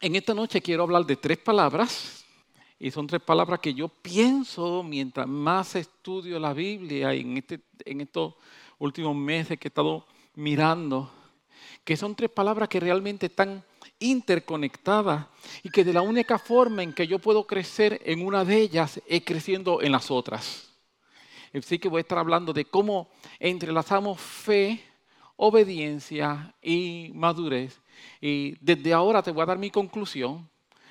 [0.00, 2.24] en esta noche quiero hablar de tres palabras,
[2.78, 7.60] y son tres palabras que yo pienso mientras más estudio la Biblia y en, este,
[7.84, 8.34] en estos
[8.78, 11.10] últimos meses que he estado mirando,
[11.84, 13.62] que son tres palabras que realmente están
[13.98, 15.26] interconectadas
[15.62, 19.02] y que de la única forma en que yo puedo crecer en una de ellas
[19.06, 20.70] es creciendo en las otras.
[21.52, 24.82] Así que voy a estar hablando de cómo entrelazamos fe,
[25.36, 27.78] obediencia y madurez.
[28.20, 30.48] Y desde ahora te voy a dar mi conclusión.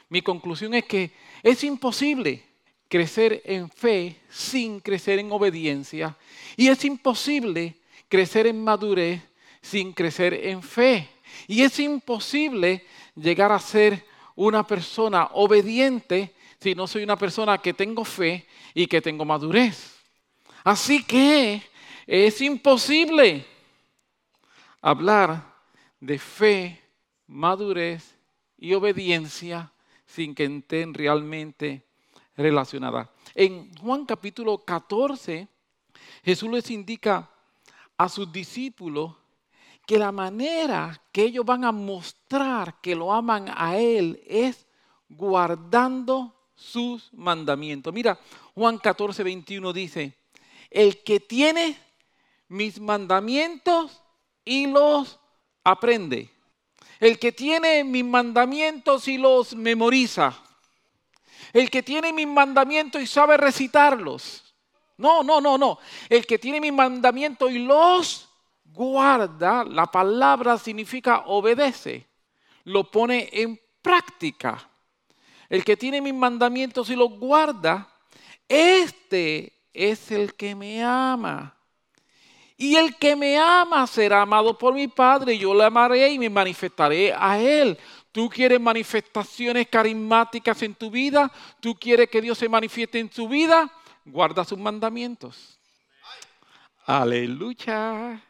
[0.10, 1.12] Mi conclusión es que
[1.44, 2.44] es imposible
[2.88, 6.18] crecer en fe sin crecer en obediencia.
[6.58, 7.76] Y es imposible
[8.08, 9.22] crecer en madurez
[9.62, 11.08] sin crecer en fe.
[11.48, 12.86] Y es imposible
[13.16, 18.88] llegar a ser una persona obediente si no soy una persona que tengo fe y
[18.88, 19.96] que tengo madurez.
[20.64, 21.62] Así que
[22.06, 23.46] es imposible
[24.82, 25.54] hablar
[26.00, 26.82] de fe,
[27.30, 28.18] madurez
[28.58, 29.72] y obediencia
[30.06, 31.86] sin que estén realmente
[32.36, 33.08] relacionadas.
[33.36, 35.48] En Juan capítulo 14,
[36.24, 37.30] Jesús les indica
[37.98, 39.16] a sus discípulos
[39.86, 44.68] que la manera que ellos van a mostrar que lo aman a Él es
[45.08, 47.94] guardando sus mandamientos.
[47.94, 48.20] Mira,
[48.56, 50.16] Juan 14, 21 dice,
[50.70, 51.78] el que tiene
[52.48, 54.02] mis mandamientos
[54.44, 55.20] y los
[55.64, 56.32] aprende.
[57.00, 60.34] El que tiene mis mandamientos y los memoriza.
[61.54, 64.54] El que tiene mis mandamientos y sabe recitarlos.
[64.98, 65.80] No, no, no, no.
[66.10, 68.30] El que tiene mis mandamientos y los
[68.66, 72.06] guarda, la palabra significa obedece.
[72.66, 74.70] Lo pone en práctica.
[75.48, 77.88] El que tiene mis mandamientos y los guarda,
[78.48, 81.56] este es el que me ama.
[82.62, 86.30] Y el que me ama será amado por mi Padre, yo le amaré y me
[86.30, 87.78] manifestaré a Él.
[88.12, 93.30] Tú quieres manifestaciones carismáticas en tu vida, tú quieres que Dios se manifieste en tu
[93.30, 93.72] vida,
[94.04, 95.58] guarda sus mandamientos.
[96.86, 98.22] Aleluya.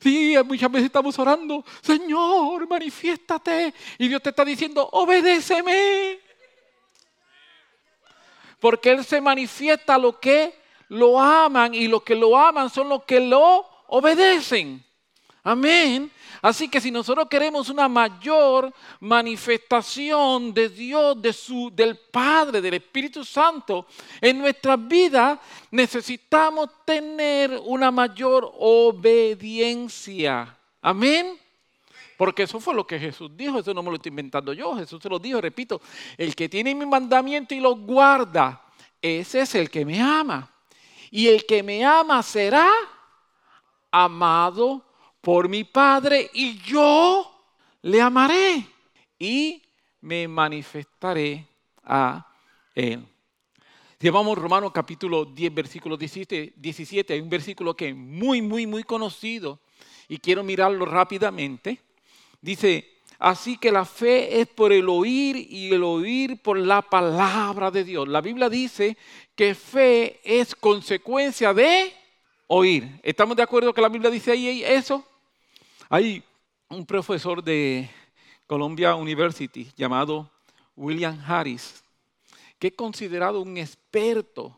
[0.00, 3.72] Sí, muchas veces estamos orando, Señor, manifiéstate.
[3.98, 6.18] Y Dios te está diciendo, obedéceme.
[8.58, 10.59] Porque Él se manifiesta lo que
[10.90, 14.84] lo aman y los que lo aman son los que lo obedecen.
[15.42, 16.10] Amén.
[16.42, 22.74] Así que si nosotros queremos una mayor manifestación de Dios, de su, del Padre, del
[22.74, 23.86] Espíritu Santo
[24.20, 25.38] en nuestras vidas,
[25.70, 30.56] necesitamos tener una mayor obediencia.
[30.82, 31.38] Amén.
[32.16, 35.00] Porque eso fue lo que Jesús dijo, eso no me lo estoy inventando yo, Jesús
[35.02, 35.80] se lo dijo, repito,
[36.18, 38.62] el que tiene mi mandamiento y lo guarda,
[39.00, 40.50] ese es el que me ama.
[41.10, 42.70] Y el que me ama será
[43.90, 44.84] amado
[45.20, 47.30] por mi Padre y yo
[47.82, 48.66] le amaré
[49.18, 49.62] y
[50.00, 51.46] me manifestaré
[51.84, 52.26] a
[52.74, 53.04] él.
[53.98, 57.12] Llevamos Romanos capítulo 10, versículo 17, 17.
[57.12, 59.60] Hay un versículo que es muy, muy, muy conocido
[60.08, 61.80] y quiero mirarlo rápidamente.
[62.40, 67.70] Dice, así que la fe es por el oír y el oír por la palabra
[67.70, 68.08] de Dios.
[68.08, 68.96] La Biblia dice
[69.36, 71.92] que fe es consecuencia de
[72.46, 72.98] oír.
[73.02, 75.06] ¿Estamos de acuerdo que la Biblia dice ahí eso?
[75.90, 76.24] Hay
[76.68, 77.88] un profesor de
[78.46, 80.30] Columbia University llamado
[80.74, 81.84] William Harris,
[82.58, 84.56] que es considerado un experto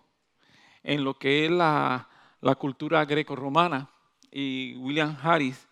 [0.82, 2.08] en lo que es la,
[2.58, 3.90] cultura greco-romana.
[4.30, 5.68] Y William Harris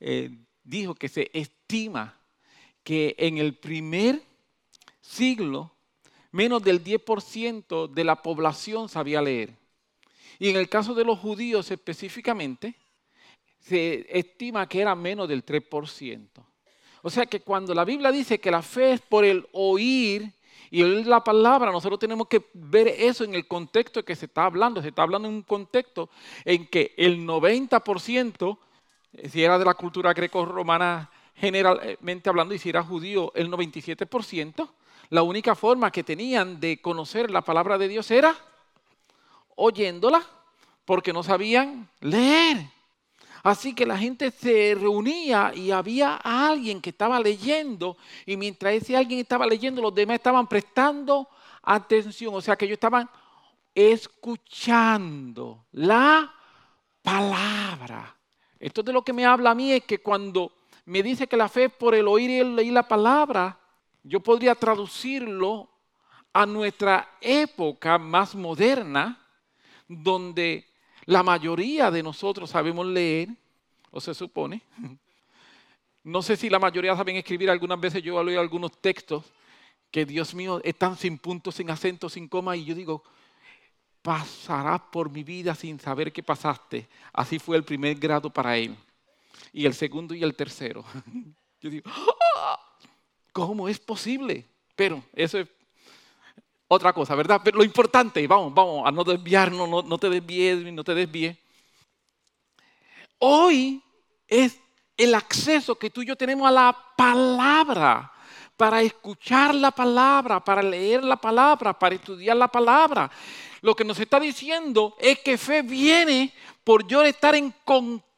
[0.00, 0.30] eh,
[0.64, 2.21] dijo que se estima
[2.82, 4.22] que en el primer
[5.00, 5.72] siglo
[6.30, 9.54] menos del 10% de la población sabía leer.
[10.38, 12.74] Y en el caso de los judíos específicamente,
[13.60, 16.28] se estima que era menos del 3%.
[17.02, 20.32] O sea que cuando la Biblia dice que la fe es por el oír
[20.70, 24.46] y oír la palabra, nosotros tenemos que ver eso en el contexto que se está
[24.46, 24.80] hablando.
[24.80, 26.08] Se está hablando en un contexto
[26.44, 28.58] en que el 90%,
[29.28, 34.68] si era de la cultura greco-romana generalmente hablando, y si era judío, el 97%,
[35.10, 38.34] la única forma que tenían de conocer la palabra de Dios era
[39.56, 40.24] oyéndola,
[40.84, 42.66] porque no sabían leer.
[43.42, 48.96] Así que la gente se reunía y había alguien que estaba leyendo y mientras ese
[48.96, 51.28] alguien estaba leyendo, los demás estaban prestando
[51.62, 52.34] atención.
[52.34, 53.10] O sea que ellos estaban
[53.74, 56.32] escuchando la
[57.02, 58.16] palabra.
[58.60, 60.52] Esto de lo que me habla a mí es que cuando
[60.84, 63.58] me dice que la fe es por el oír y el leer la palabra,
[64.02, 65.68] yo podría traducirlo
[66.32, 69.18] a nuestra época más moderna,
[69.86, 70.66] donde
[71.04, 73.28] la mayoría de nosotros sabemos leer,
[73.90, 74.62] o se supone,
[76.04, 79.24] No sé si la mayoría saben escribir, algunas veces yo leo algunos textos
[79.90, 83.04] que Dios mío están sin puntos, sin acentos, sin coma, y yo digo,
[84.00, 86.88] pasarás por mi vida sin saber qué pasaste.
[87.12, 88.76] Así fue el primer grado para él.
[89.52, 90.84] Y el segundo y el tercero.
[91.60, 91.90] Yo digo,
[92.36, 92.58] ¡Ah!
[93.32, 94.48] ¿cómo es posible?
[94.74, 95.48] Pero eso es
[96.68, 97.40] otra cosa, ¿verdad?
[97.44, 101.36] Pero lo importante, vamos, vamos, a no desviarnos, no, no te desvíes, no te desvíes.
[103.18, 103.82] Hoy
[104.26, 104.58] es
[104.96, 108.12] el acceso que tú y yo tenemos a la palabra,
[108.56, 113.10] para escuchar la palabra, para leer la palabra, para estudiar la palabra.
[113.60, 116.32] Lo que nos está diciendo es que fe viene
[116.62, 118.11] por yo estar en contacto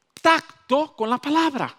[0.96, 1.76] con la palabra.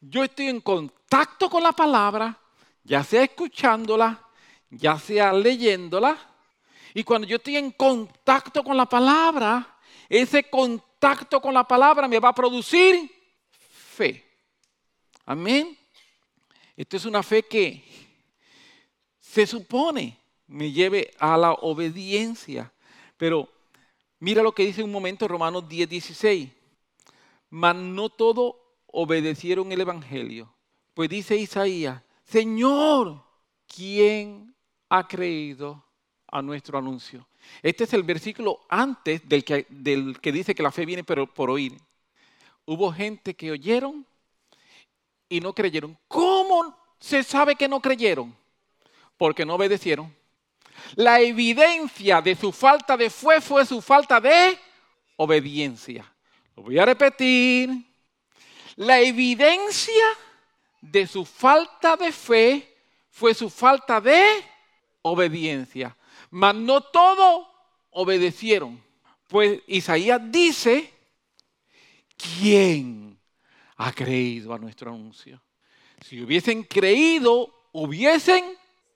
[0.00, 2.38] Yo estoy en contacto con la palabra,
[2.84, 4.24] ya sea escuchándola,
[4.70, 6.16] ya sea leyéndola.
[6.94, 9.76] Y cuando yo estoy en contacto con la palabra,
[10.08, 13.10] ese contacto con la palabra me va a producir
[13.50, 14.24] fe.
[15.26, 15.76] Amén.
[16.76, 17.84] Esto es una fe que
[19.20, 20.16] se supone
[20.46, 22.72] me lleve a la obediencia.
[23.16, 23.48] Pero
[24.20, 26.57] mira lo que dice un momento Romanos 10, 16.
[27.50, 28.56] Mas no todo
[28.86, 30.52] obedecieron el Evangelio.
[30.94, 33.22] Pues dice Isaías, Señor,
[33.66, 34.54] ¿quién
[34.88, 35.84] ha creído
[36.26, 37.26] a nuestro anuncio?
[37.62, 41.76] Este es el versículo antes del que, dice que la fe viene pero por oír.
[42.66, 44.06] Hubo gente que oyeron
[45.28, 45.96] y no creyeron.
[46.06, 48.36] ¿Cómo se sabe que no creyeron?
[49.16, 50.14] Porque no obedecieron.
[50.94, 54.58] La evidencia de su falta de fe fue su falta de
[55.16, 56.12] obediencia.
[56.58, 57.70] Lo voy a repetir.
[58.74, 60.04] La evidencia
[60.80, 62.76] de su falta de fe
[63.10, 64.44] fue su falta de
[65.02, 65.96] obediencia.
[66.30, 67.46] Mas no todos
[67.90, 68.82] obedecieron.
[69.28, 70.92] Pues Isaías dice,
[72.16, 73.16] ¿quién
[73.76, 75.40] ha creído a nuestro anuncio?
[76.04, 78.44] Si hubiesen creído, hubiesen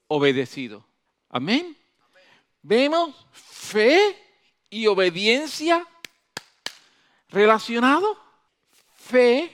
[0.08, 0.84] obedecido.
[1.28, 1.76] Amén.
[2.60, 4.18] Vemos fe
[4.68, 5.86] y obediencia
[7.32, 8.16] relacionado.
[8.94, 9.50] Fe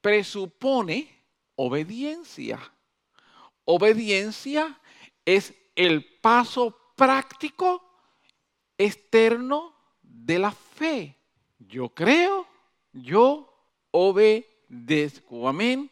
[0.00, 1.08] presupone
[1.56, 2.60] obediencia.
[3.64, 4.78] Obediencia
[5.24, 7.82] es el paso práctico
[8.76, 11.16] externo de la fe.
[11.58, 12.46] Yo creo,
[12.92, 13.50] yo
[13.90, 15.48] obedezco.
[15.48, 15.90] Amén.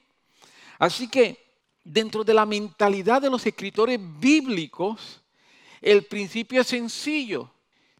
[0.78, 1.36] Así que
[1.84, 5.22] dentro de la mentalidad de los escritores bíblicos,
[5.80, 7.50] el principio es sencillo.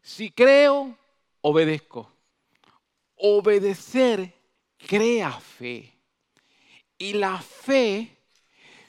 [0.01, 0.95] Si creo,
[1.41, 2.11] obedezco.
[3.19, 4.33] Obedecer
[4.87, 5.93] crea fe.
[6.97, 8.17] Y la fe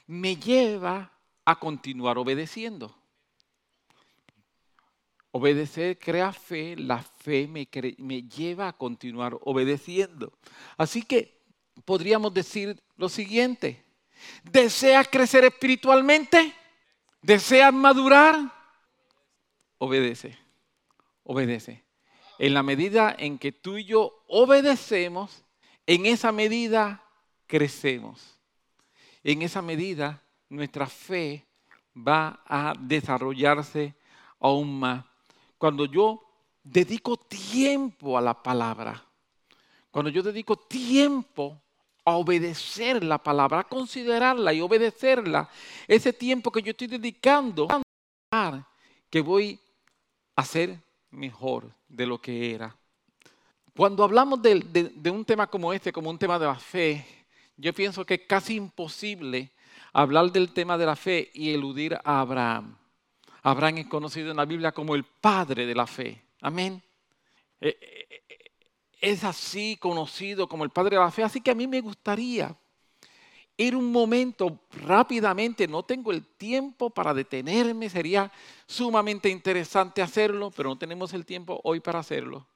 [0.07, 1.13] me lleva
[1.45, 2.97] a continuar obedeciendo.
[5.33, 7.69] Obedecer crea fe, la fe me,
[7.99, 10.33] me, lleva a continuar obedeciendo.
[10.77, 11.41] Así que
[11.85, 13.85] podríamos decir lo siguiente,
[14.43, 16.53] ¿deseas crecer espiritualmente?
[17.23, 18.61] ¿Deseas madurar?
[19.81, 20.37] obedece,
[21.25, 21.83] obedece.
[22.41, 25.45] En la medida en que tú y yo obedecemos,
[25.87, 27.05] en esa medida
[27.47, 28.41] crecemos.
[29.23, 31.45] En esa medida nuestra fe
[31.95, 33.95] va a desarrollarse
[34.39, 35.05] aún más.
[35.59, 36.23] Cuando yo
[36.63, 39.05] dedico tiempo a la palabra,
[39.91, 41.61] cuando yo dedico tiempo
[42.07, 45.47] a obedecer la palabra, a considerarla y obedecerla,
[45.87, 47.69] ese tiempo que yo estoy dedicando,
[49.11, 49.61] que voy
[50.43, 52.75] ser mejor de lo que era.
[53.77, 57.05] Cuando hablamos de, un tema como este, como un tema de la fe,
[57.57, 59.51] yo pienso que es casi imposible
[59.93, 62.77] hablar del tema de la fe y eludir a Abraham.
[63.43, 66.23] Abraham es conocido en la Biblia como el padre de la fe.
[66.43, 66.83] Amén.
[67.61, 68.51] Eh, eh, eh,
[69.01, 71.23] es así conocido como el padre de la fe.
[71.23, 72.55] Así que a mí me gustaría
[73.61, 78.33] ir un momento rápidamente, no tengo el tiempo para detenerme, sería
[78.67, 82.47] sumamente interesante hacerlo, pero no tenemos el tiempo hoy para hacerlo,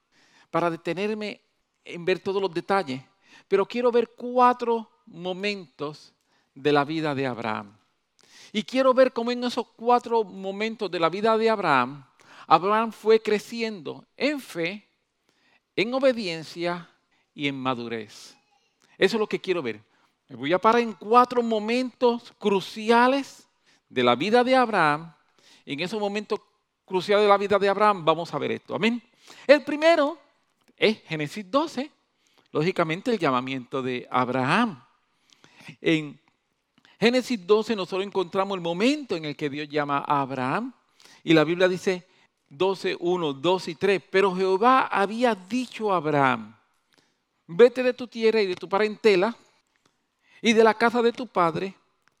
[0.49, 1.41] para detenerme
[1.83, 3.01] en ver todos los detalles.
[3.47, 6.13] Pero quiero ver cuatro momentos
[6.55, 7.77] de la vida de Abraham.
[8.51, 12.03] Y quiero ver cómo en esos cuatro momentos de la vida de Abraham,
[12.47, 14.87] Abraham fue creciendo en fe,
[15.75, 16.89] en obediencia
[17.33, 18.35] y en madurez.
[18.97, 19.83] Eso es lo que quiero ver.
[20.29, 23.47] Voy a parar en cuatro momentos cruciales
[23.87, 25.13] de la vida de Abraham.
[25.65, 26.39] En esos momentos
[26.83, 28.73] cruciales de la vida de Abraham vamos a ver esto.
[28.73, 29.01] Amén.
[29.45, 30.17] El primero
[30.75, 31.91] es Génesis 12,
[32.51, 34.83] lógicamente el llamamiento de Abraham.
[35.79, 36.19] En
[36.99, 40.73] Génesis 12 nosotros encontramos el momento en el que Dios llama a Abraham
[41.23, 42.07] y la Biblia dice
[42.49, 44.01] 12, 1, 2 y 3.
[44.09, 46.55] Pero Jehová había dicho a Abraham,
[47.45, 49.35] vete de tu tierra y de tu parentela
[50.45, 51.73] y de la casa de tu padre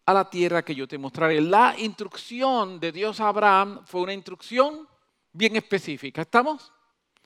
[0.03, 1.39] a la tierra que yo te mostraré.
[1.39, 4.87] La instrucción de Dios a Abraham fue una instrucción
[5.31, 6.23] bien específica.
[6.23, 6.73] ¿Estamos?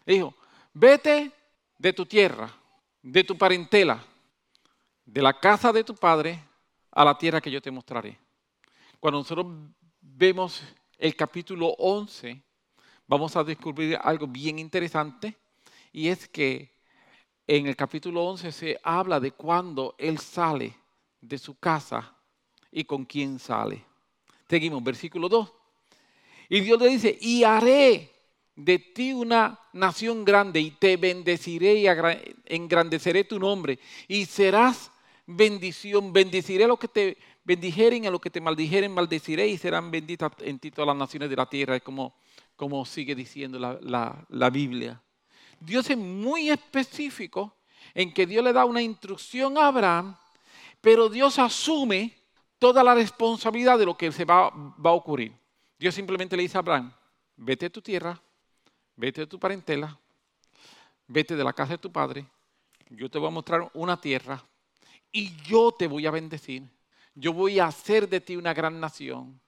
[0.05, 0.35] Dijo,
[0.73, 1.31] vete
[1.77, 2.51] de tu tierra,
[3.01, 4.03] de tu parentela,
[5.05, 6.37] de la casa de tu padre
[6.91, 8.19] a la tierra que yo te mostraré.
[8.99, 9.47] Cuando nosotros
[10.01, 10.61] vemos
[10.97, 12.43] el capítulo 11,
[13.07, 15.37] vamos a descubrir algo bien interesante
[15.93, 16.77] y es que
[17.47, 20.75] en el capítulo 11 se habla de cuando él sale
[21.21, 22.15] de su casa
[22.71, 23.83] y con quién sale.
[24.49, 25.51] Seguimos, versículo 2.
[26.49, 28.11] Y Dios le dice, y haré
[28.55, 31.85] de ti una nación grande y te bendeciré y
[32.45, 34.91] engrandeceré tu nombre y serás
[35.25, 36.11] bendición.
[36.11, 40.31] Bendiciré a los que te bendijeren, a los que te maldijeren, maldeciré y serán benditas
[40.39, 41.75] en ti todas las naciones de la tierra.
[41.75, 42.15] Es como,
[42.55, 45.01] como sigue diciendo la, la Biblia.
[45.59, 47.55] Dios es muy específico
[47.93, 50.15] en que Dios le da una instrucción a Abraham,
[50.81, 52.15] pero Dios asume
[52.57, 55.33] toda la responsabilidad de lo que se va, a ocurrir.
[55.77, 56.93] Dios simplemente le dice a Abraham,
[57.37, 58.21] vete a tu tierra,
[58.95, 59.97] vete de tu parentela,
[61.07, 62.25] vete de la casa de tu padre,
[62.89, 64.43] yo te voy a mostrar una tierra
[65.11, 66.63] y yo te voy a bendecir.
[67.15, 69.39] Yo voy a hacer de ti una gran nación.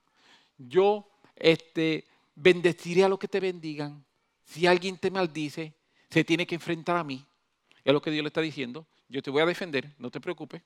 [0.57, 4.03] Yo este, bendeciré a los que te bendigan.
[4.43, 5.73] Si alguien te maldice,
[6.09, 7.25] se tiene que enfrentar a mí.
[7.83, 8.85] Es lo que Dios le está diciendo.
[9.07, 10.61] Yo te voy a defender, no te preocupes.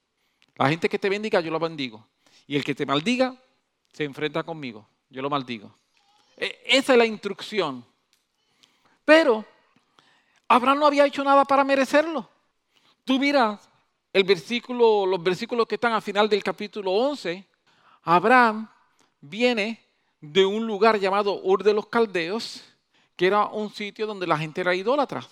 [0.55, 2.07] La gente que te bendiga, yo la bendigo.
[2.47, 3.35] Y el que te maldiga,
[3.91, 4.87] se enfrenta conmigo.
[5.09, 5.75] Yo lo maldigo.
[6.37, 7.85] E, esa es la instrucción.
[9.03, 9.45] Pero
[10.47, 12.27] Abraham no había hecho nada para merecerlo.
[13.03, 13.69] Tú miras
[14.11, 17.45] el versículo, los versículos que están al final del capítulo 11.
[18.03, 18.69] Abraham
[19.19, 19.83] viene
[20.21, 22.63] de un lugar llamado Ur de los Caldeos,
[23.15, 25.25] que era un sitio donde la gente era idólatra.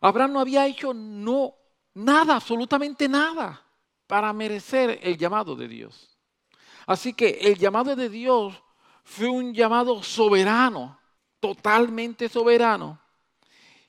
[0.00, 1.54] Abraham no había hecho no,
[1.94, 3.63] nada, absolutamente nada,
[4.06, 6.16] para merecer el llamado de Dios.
[6.86, 8.54] Así que el llamado de Dios
[9.04, 10.98] fue un llamado soberano
[11.40, 12.98] totalmente soberano.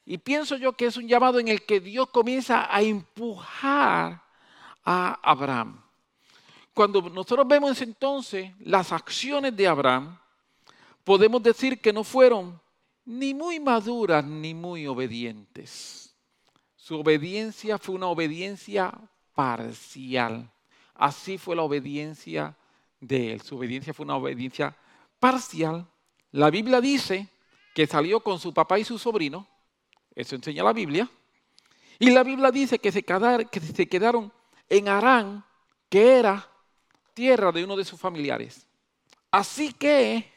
[0.06, 4.22] Y pienso yo que es un llamado en el que Dios comienza a empujar
[4.84, 5.82] a Abraham.
[6.74, 10.20] Cuando nosotros vemos entonces las acciones de Abraham,
[11.06, 12.60] podemos decir que no fueron
[13.06, 16.14] ni muy maduras ni muy obedientes.
[16.76, 18.94] Su obediencia fue una obediencia
[19.36, 20.50] parcial.
[20.96, 22.56] Así fue la obediencia
[23.00, 23.42] de él.
[23.42, 24.76] Su obediencia fue una obediencia
[25.20, 25.86] parcial.
[26.32, 27.30] La Biblia dice
[27.76, 29.48] que salió con su papá y su sobrino,
[30.16, 31.10] eso enseña la Biblia,
[32.00, 34.32] y la Biblia dice que se, quedaron,
[34.70, 35.44] en Arán,
[35.90, 36.50] que era
[37.14, 38.68] tierra de uno de sus familiares.
[39.32, 40.32] Así que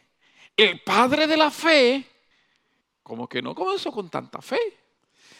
[0.56, 2.04] el padre de la fe,
[3.02, 4.58] como que no comenzó con tanta fe,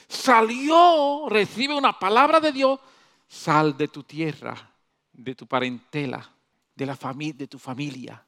[0.09, 2.81] salió, recibe una palabra de Dios,
[3.29, 4.75] sal de tu tierra,
[5.13, 6.35] de tu parentela,
[6.75, 8.25] de, la de tu familia,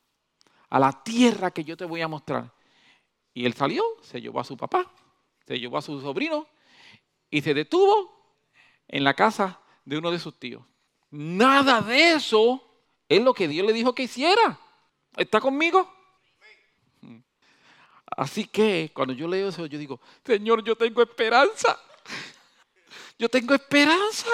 [0.69, 2.52] a la tierra que yo te voy a mostrar.
[3.33, 4.90] Y él salió, se llevó a su papá,
[5.47, 6.47] se llevó a su sobrino
[7.30, 8.37] y se detuvo
[8.87, 10.62] en la casa de uno de sus tíos.
[11.11, 12.62] Nada de eso
[13.09, 14.59] es lo que Dios le dijo que hiciera.
[15.16, 15.92] ¿Está conmigo?
[18.16, 21.78] Así que cuando yo leo eso, yo digo, Señor, yo tengo esperanza.
[23.19, 24.30] Yo tengo esperanza.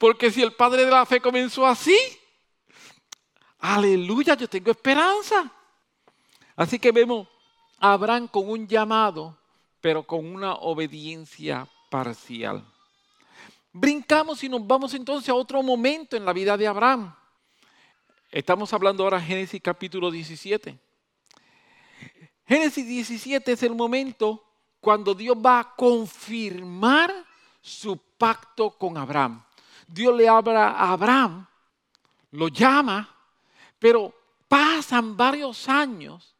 [0.00, 1.94] Porque si el Padre de la Fe comenzó así,
[3.58, 5.52] aleluya, yo tengo esperanza.
[6.56, 7.28] Así que vemos
[7.78, 9.36] Abraham con un llamado,
[9.78, 12.64] pero con una obediencia parcial.
[13.74, 17.14] Brincamos y nos vamos entonces a otro momento en la vida de Abraham.
[18.30, 20.78] Estamos hablando ahora de Génesis capítulo 17.
[22.46, 24.42] Génesis 17 es el momento
[24.80, 27.12] cuando Dios va a confirmar
[27.60, 29.44] su pacto con Abraham.
[29.92, 31.46] Dios le habla a Abraham,
[32.32, 33.08] lo llama,
[33.78, 34.14] pero
[34.48, 36.36] pasan varios años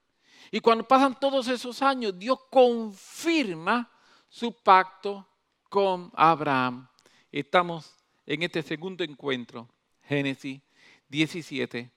[0.50, 3.88] y cuando pasan todos esos años, Dios confirma
[4.28, 5.26] su pacto
[5.68, 6.88] con Abraham.
[7.30, 7.94] Estamos
[8.26, 9.68] en este segundo encuentro,
[10.02, 10.60] Génesis
[11.08, 11.90] 17,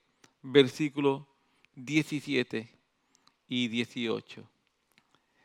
[0.43, 1.23] versículos
[1.75, 2.69] 17
[3.47, 4.43] y 18.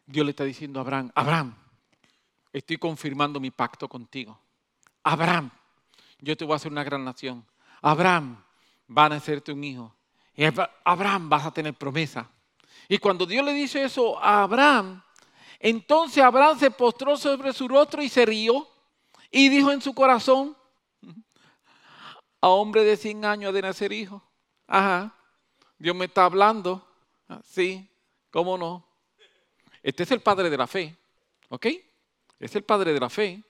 [0.07, 1.55] Dios le está diciendo a Abraham, Abraham,
[2.53, 4.39] estoy confirmando mi pacto contigo.
[5.03, 5.51] Abraham,
[6.21, 7.45] yo te voy a hacer una gran nación.
[7.81, 8.43] Abraham,
[8.87, 9.95] van a hacerte un hijo.
[10.35, 10.45] Y
[10.85, 12.31] Abraham, vas a tener promesa.
[12.89, 15.03] Y cuando Dios le dice eso a Abraham,
[15.59, 18.67] entonces Abraham se postró sobre su rostro y se rió
[19.31, 20.57] y dijo en su corazón,
[22.41, 24.23] a hombre de 100 años de nacer hijo.
[24.67, 25.15] Ajá,
[25.77, 26.87] Dios me está hablando.
[27.29, 27.91] Ah, sí,
[28.31, 28.87] ¿cómo no?
[29.83, 30.97] Este es el padre de la fe,
[31.49, 31.67] ¿ok?
[32.39, 33.43] Es el padre de la fe.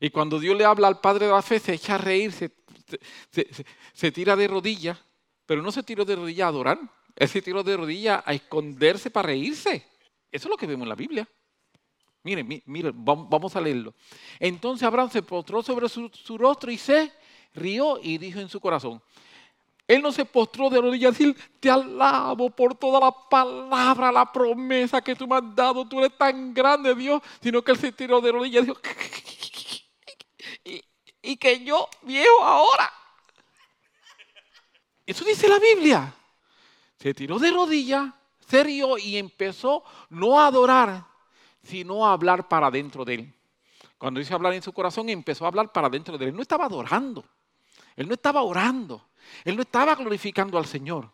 [0.00, 4.12] Y cuando Dios le habla al padre de la fe, se echa a reír, se,
[4.12, 4.98] tira de rodillas,
[5.44, 6.78] pero no se tiró de rodillas a adorar,
[7.14, 9.86] él se tiró de rodillas a esconderse para reírse.
[10.32, 11.28] Eso es lo que vemos en la Biblia.
[12.22, 13.94] Miren, miren, vamos a leerlo.
[14.38, 17.12] Entonces Abraham se postró sobre su, rostro y se
[17.54, 19.02] rió y dijo en su corazón,
[19.86, 24.32] él no se postró de rodillas y decir, te alabo por toda la palabra, la
[24.32, 27.92] promesa que tú me has dado, tú eres tan grande Dios, sino que él se
[27.92, 28.80] tiró de rodillas y dijo,
[31.22, 32.92] y, que yo viejo ahora.
[35.06, 36.14] Eso dice la Biblia.
[36.98, 38.12] Se tiró de rodillas,
[38.46, 41.04] se rió y empezó no a adorar,
[41.62, 43.34] sino a hablar para dentro de él.
[43.96, 46.30] Cuando dice hablar en su corazón, empezó a hablar para dentro de él.
[46.30, 47.24] Él no estaba adorando,
[47.96, 49.08] él no estaba orando,
[49.44, 51.10] él no estaba glorificando al Señor.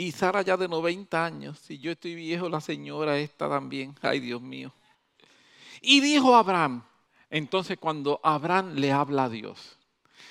[0.00, 3.94] Y Sara ya de 90 años, si yo estoy viejo, la señora está también.
[4.00, 4.72] Ay, Dios mío.
[5.82, 6.82] Y dijo Abraham,
[7.30, 9.78] entonces cuando Abraham le habla a Dios,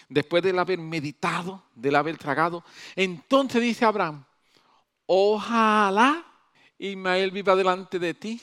[0.08, 2.64] después de haber meditado, de haber tragado,
[2.96, 4.24] entonces dice Abraham,
[5.06, 6.26] ojalá
[6.78, 8.42] Ismael viva delante de ti.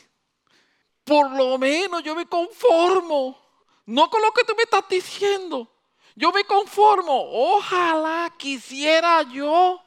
[1.04, 3.38] Por lo menos yo me conformo,
[3.86, 5.70] no con lo que tú me estás diciendo.
[6.16, 7.12] Yo me conformo.
[7.30, 9.80] Ojalá quisiera yo.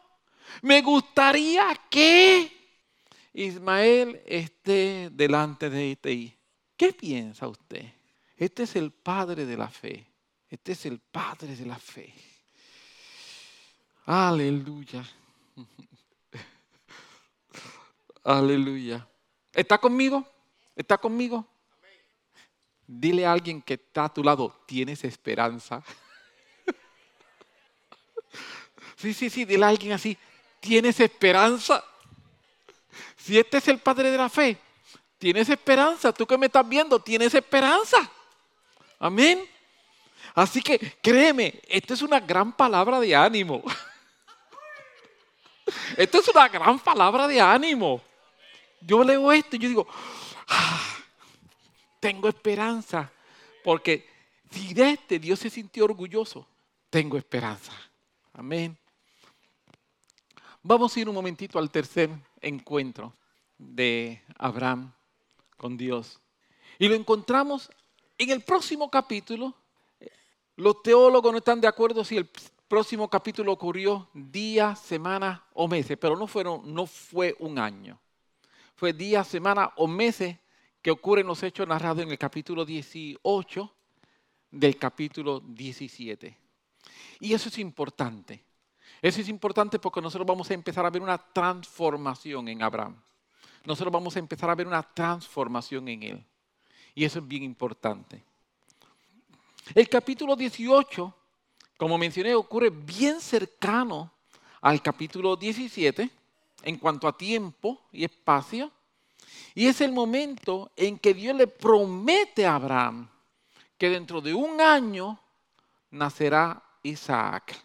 [0.62, 2.52] Me gustaría que
[3.34, 6.38] Ismael esté delante de ti.
[6.78, 7.99] ¿Qué piensa usted?
[8.40, 10.08] Este es el padre de la fe.
[10.50, 12.14] Este es el padre de la fe.
[14.06, 15.04] Aleluya.
[18.24, 19.06] Aleluya.
[19.54, 20.26] ¿Está conmigo?
[20.74, 21.46] ¿Está conmigo?
[22.88, 25.84] Dile a alguien que está a tu lado, tienes esperanza.
[28.96, 30.18] Sí, sí, sí, dile a alguien así,
[30.60, 31.82] ¿tienes esperanza?
[33.16, 34.58] Si este es el Padre de la fe,
[35.18, 36.12] tienes esperanza.
[36.12, 38.12] Tú que me estás viendo, tienes esperanza.
[39.00, 39.48] Amén.
[40.36, 43.64] Así que créeme, esta es una gran palabra de ánimo.
[45.96, 48.02] Esta es una gran palabra de ánimo.
[48.82, 49.88] Yo leo esto y yo digo,
[50.48, 50.98] ah,
[52.00, 53.12] tengo esperanza.
[53.64, 54.08] Porque
[54.50, 56.48] si de este Dios se sintió orgulloso,
[56.90, 57.72] tengo esperanza.
[58.34, 58.78] Amén.
[60.64, 62.10] Vamos a ir un momentito al tercer
[62.42, 63.14] encuentro
[63.58, 64.92] de Abraham
[65.58, 66.20] con Dios.
[66.78, 67.70] Y lo encontramos
[68.20, 69.56] en el próximo capítulo.
[70.58, 72.30] Los teólogos no están de acuerdo si el
[72.68, 76.28] próximo capítulo ocurrió día, semana o meses, pero no,
[76.86, 77.98] fue un año.
[78.76, 80.38] Fue día, semana o meses
[80.82, 83.74] que ocurren los hechos narrados en el capítulo 18
[84.52, 86.38] del capítulo 17.
[87.22, 88.44] Y eso es importante.
[89.02, 93.02] Eso es importante porque nosotros vamos a empezar a ver una transformación en Abraham.
[93.64, 96.26] Nosotros vamos a empezar a ver una transformación en él.
[96.96, 98.24] Y eso es bien importante.
[99.76, 101.14] El capítulo 18,
[101.78, 104.12] como mencioné, ocurre bien cercano
[104.62, 106.10] al capítulo 17
[106.64, 108.72] en cuanto a tiempo y espacio.
[109.54, 113.08] Y es el momento en que Dios le promete a Abraham
[113.78, 115.20] que dentro de un año
[115.92, 117.56] nacerá Isaac.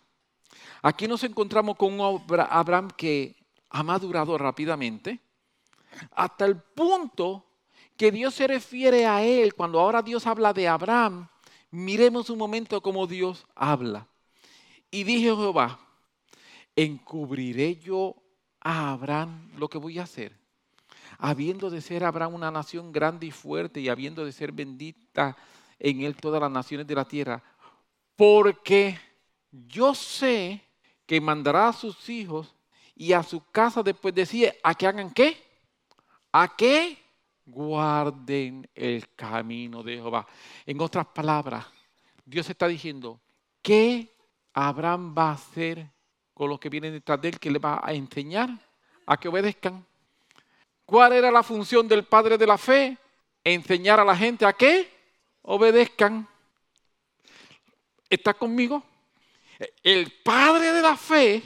[0.82, 3.34] Aquí nos encontramos con un Abraham que
[3.70, 5.18] ha madurado rápidamente
[6.12, 7.44] hasta el punto
[7.96, 9.54] que Dios se refiere a él.
[9.54, 11.28] Cuando ahora Dios habla de Abraham,
[11.70, 14.06] miremos un momento cómo Dios habla.
[14.90, 15.78] Y dije Jehová,
[16.76, 18.16] encubriré yo
[18.60, 20.38] a Abraham lo que voy a hacer.
[21.18, 25.36] Habiendo de ser Abraham una nación grande y fuerte y habiendo de ser bendita
[25.78, 27.42] en él todas las naciones de la tierra,
[28.16, 28.98] porque
[29.50, 30.62] yo sé
[31.06, 32.54] que mandará a sus hijos
[32.94, 35.36] y a su casa después decir a que hagan qué?
[36.32, 37.03] A que
[37.46, 40.26] guarden el camino de Jehová.
[40.66, 41.66] En otras palabras,
[42.24, 43.20] Dios está diciendo,
[43.62, 44.14] ¿qué
[44.52, 45.90] Abraham va a hacer
[46.32, 47.38] con los que vienen detrás de él?
[47.38, 48.50] que le va a enseñar?
[49.06, 49.84] A que obedezcan.
[50.86, 52.96] ¿Cuál era la función del padre de la fe?
[53.42, 54.90] Enseñar a la gente a que
[55.42, 56.26] obedezcan.
[58.08, 58.82] ¿Está conmigo?
[59.82, 61.42] el padre de la fe,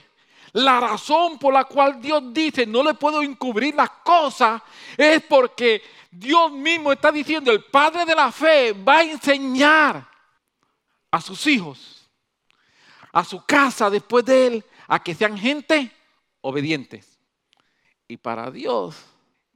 [0.53, 4.63] la razón por la cual Dios dice no le puedo encubrir las cosas
[4.97, 10.09] es porque Dios mismo está diciendo, el padre de la fe va a enseñar
[11.11, 12.09] a sus hijos,
[13.13, 15.93] a su casa después de él, a que sean gente
[16.41, 17.19] obedientes.
[18.07, 18.97] Y para Dios,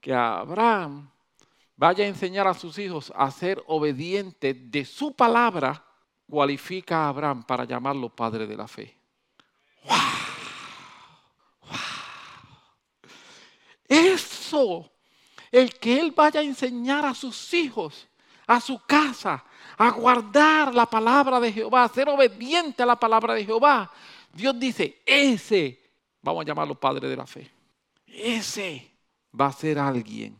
[0.01, 1.11] que Abraham
[1.77, 5.83] vaya a enseñar a sus hijos a ser obedientes de su palabra,
[6.29, 8.97] cualifica a Abraham para llamarlo padre de la fe.
[13.93, 14.91] Eso,
[15.51, 18.09] el que él vaya a enseñar a sus hijos
[18.47, 19.45] a su casa,
[19.79, 23.91] a guardar la palabra de Jehová, a ser obediente a la palabra de Jehová.
[24.33, 25.81] Dios dice, ese,
[26.21, 27.51] vamos a llamarlo Padre de la Fe,
[28.07, 28.91] ese
[29.39, 30.39] va a ser alguien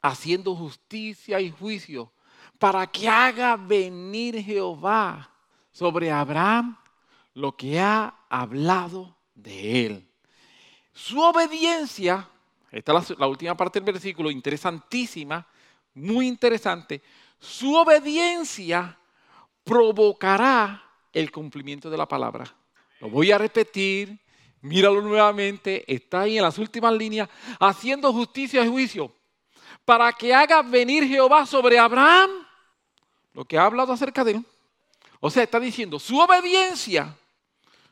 [0.00, 2.12] haciendo justicia y juicio
[2.58, 5.30] para que haga venir Jehová
[5.70, 6.76] sobre Abraham
[7.34, 10.08] lo que ha hablado de él.
[10.94, 12.28] Su obediencia,
[12.72, 15.46] esta es la, última parte del versículo, interesantísima,
[15.94, 17.02] muy interesante,
[17.38, 18.98] su obediencia
[19.62, 20.82] provocará
[21.12, 22.44] el cumplimiento de la palabra.
[23.00, 24.18] Lo voy a repetir,
[24.62, 27.28] míralo nuevamente, está ahí en las últimas líneas,
[27.60, 29.12] haciendo justicia y juicio,
[29.84, 32.30] para que haga venir Jehová sobre Abraham
[33.34, 34.46] lo que ha hablado acerca de él.
[35.20, 37.16] O sea, está diciendo, su obediencia,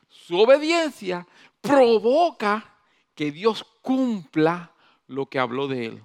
[0.09, 1.25] su obediencia
[1.61, 2.75] provoca
[3.15, 4.70] que Dios cumpla
[5.11, 6.03] lo que habló de él.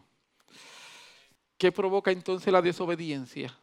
[1.57, 3.57] ¿Qué provoca entonces la desobediencia?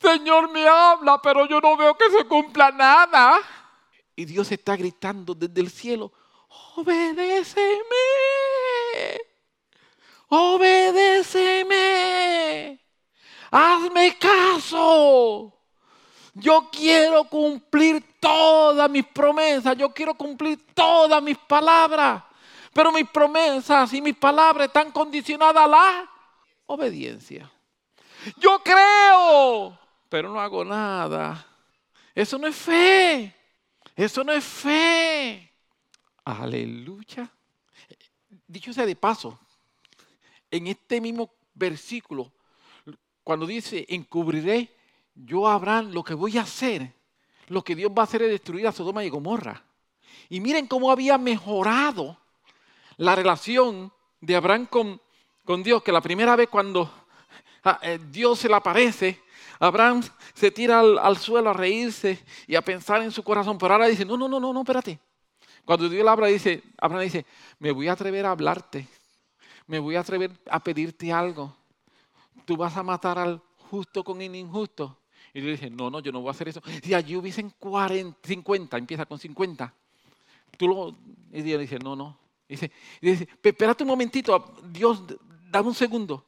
[0.00, 3.38] Señor me habla, pero yo no veo que se cumpla nada.
[4.16, 6.12] Y Dios está gritando desde el cielo,
[6.76, 7.64] obedéceme,
[10.28, 11.80] obedéceme,
[13.50, 15.52] hazme caso.
[16.32, 22.24] Yo quiero cumplir todas mis promesas, yo quiero cumplir todas mis palabras,
[22.74, 26.10] pero mis promesas y mis palabras están condicionadas a la
[26.66, 27.50] obediencia.
[28.36, 31.46] Yo creo, pero no hago nada.
[32.14, 33.34] Eso no es fe.
[33.94, 35.52] Eso no es fe.
[36.24, 37.30] Aleluya.
[38.46, 39.38] Dicho sea de paso,
[40.50, 42.32] en este mismo versículo,
[43.22, 44.74] cuando dice, encubriré
[45.14, 46.92] yo a Abraham lo que voy a hacer,
[47.48, 49.62] lo que Dios va a hacer es destruir a Sodoma y Gomorra.
[50.28, 52.18] Y miren cómo había mejorado
[52.96, 55.00] la relación de Abraham con,
[55.44, 56.90] con Dios, que la primera vez cuando
[57.64, 59.20] ah, eh, Dios se le aparece,
[59.58, 60.02] Abraham
[60.34, 64.04] se tira al, suelo a reírse y a pensar en su corazón, pero ahora dice,
[64.04, 64.98] no, no, no, no, no, espérate.
[65.64, 67.26] Cuando Dios le habla, dice, Abraham dice,
[67.58, 68.86] me voy a atrever a hablarte,
[69.66, 71.56] me voy a atrever a pedirte algo.
[72.44, 74.98] Tú vas a matar al justo con el injusto.
[75.32, 76.62] Y le dice, no, no, yo no voy a hacer eso.
[76.82, 79.72] Si allí hubiesen 40, 50, empieza con 50.
[80.56, 80.96] Tú lo,
[81.32, 82.16] y Dios dice, no, no.
[82.48, 85.02] Dice, dice, espérate un momentito, Dios,
[85.50, 86.26] dame un segundo.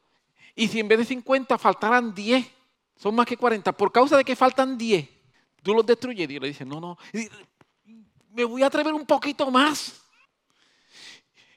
[0.55, 2.45] Y si en vez de 50 faltaran 10,
[2.95, 5.07] son más que 40, por causa de que faltan 10,
[5.61, 6.27] tú los destruyes.
[6.27, 6.97] Dios le dice, no, no,
[8.31, 10.01] me voy a atrever un poquito más.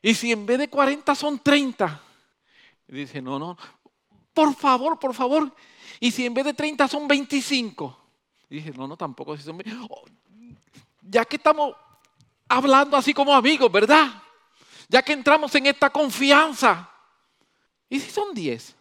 [0.02, 2.00] Y si en vez de 40 son 30,
[2.88, 3.56] y dice, no, no,
[4.34, 5.54] por favor, por favor,
[5.98, 7.98] y si en vez de 30 son 25.
[8.48, 9.36] Y dije, no, no, tampoco.
[9.36, 9.62] Si son...
[9.88, 10.04] Oh,
[11.02, 11.74] ya que estamos
[12.48, 14.10] hablando así como amigos, ¿verdad?
[14.90, 16.90] Ya que entramos en esta confianza.
[17.88, 18.74] ¿Y si son 10?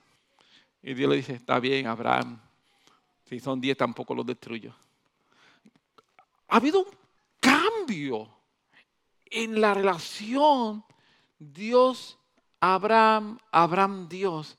[0.82, 2.42] Y Dios le dice, está bien, Abraham.
[3.26, 4.74] Si son 10 tampoco los destruyo.
[6.48, 6.88] Ha habido un
[7.40, 8.28] cambio
[9.26, 10.84] en la relación
[11.38, 12.18] Dios-Abraham,
[13.52, 14.58] Abraham-Dios,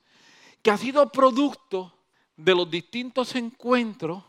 [0.63, 1.93] que ha sido producto
[2.37, 4.23] de los distintos encuentros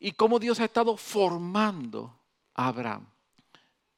[0.00, 2.18] y cómo Dios ha estado formando
[2.54, 3.06] a Abraham.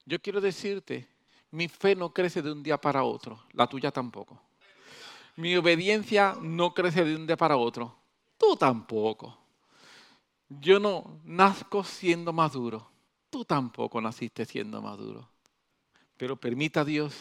[0.04, 1.08] Yo quiero decirte,
[1.52, 4.40] mi fe no crece de un día para otro, la tuya tampoco.
[5.36, 7.94] Mi obediencia no crece de un día para otro,
[8.36, 9.38] tú tampoco.
[10.48, 12.90] Yo no nazco siendo maduro,
[13.30, 15.28] tú tampoco naciste siendo maduro.
[16.16, 17.14] Pero permita Dios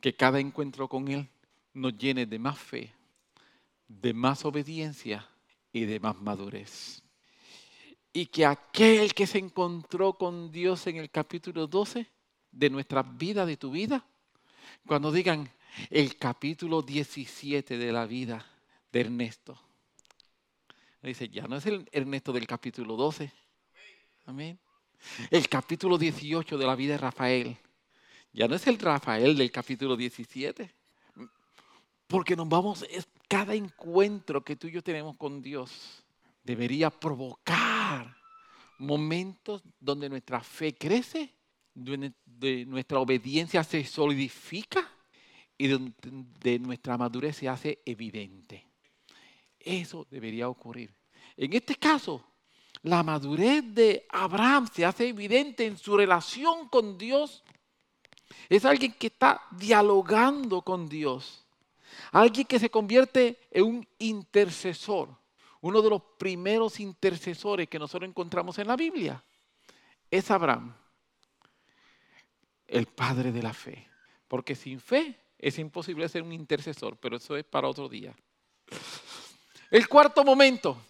[0.00, 1.28] que cada encuentro con Él
[1.72, 2.94] nos llene de más fe,
[3.88, 5.26] de más obediencia
[5.72, 7.02] y de más madurez.
[8.12, 12.06] Y que aquel que se encontró con Dios en el capítulo 12
[12.52, 14.04] de nuestra vida, de tu vida,
[14.86, 15.50] cuando digan
[15.88, 18.44] el capítulo 17 de la vida
[18.92, 19.58] de Ernesto,
[21.02, 23.32] dice, ya no es el Ernesto del capítulo 12.
[24.26, 24.58] Amén.
[25.30, 27.56] El capítulo 18 de la vida de Rafael.
[28.32, 30.70] Ya no es el Rafael del capítulo 17.
[32.06, 32.84] Porque nos vamos,
[33.28, 36.02] cada encuentro que tú y yo tenemos con Dios
[36.42, 38.16] debería provocar
[38.78, 41.32] momentos donde nuestra fe crece,
[41.84, 42.12] donde
[42.66, 44.88] nuestra obediencia se solidifica
[45.56, 48.66] y donde nuestra madurez se hace evidente.
[49.58, 50.94] Eso debería ocurrir.
[51.36, 52.24] En este caso,
[52.82, 57.44] la madurez de Abraham se hace evidente en su relación con Dios.
[58.48, 61.44] Es alguien que está dialogando con Dios.
[62.12, 65.08] Alguien que se convierte en un intercesor.
[65.60, 69.22] Uno de los primeros intercesores que nosotros encontramos en la Biblia
[70.10, 70.74] es Abraham,
[72.70, 73.86] el padre de la fe.
[74.28, 78.14] Porque sin fe es imposible ser un intercesor, pero eso es para otro día.
[79.70, 80.80] El cuarto momento,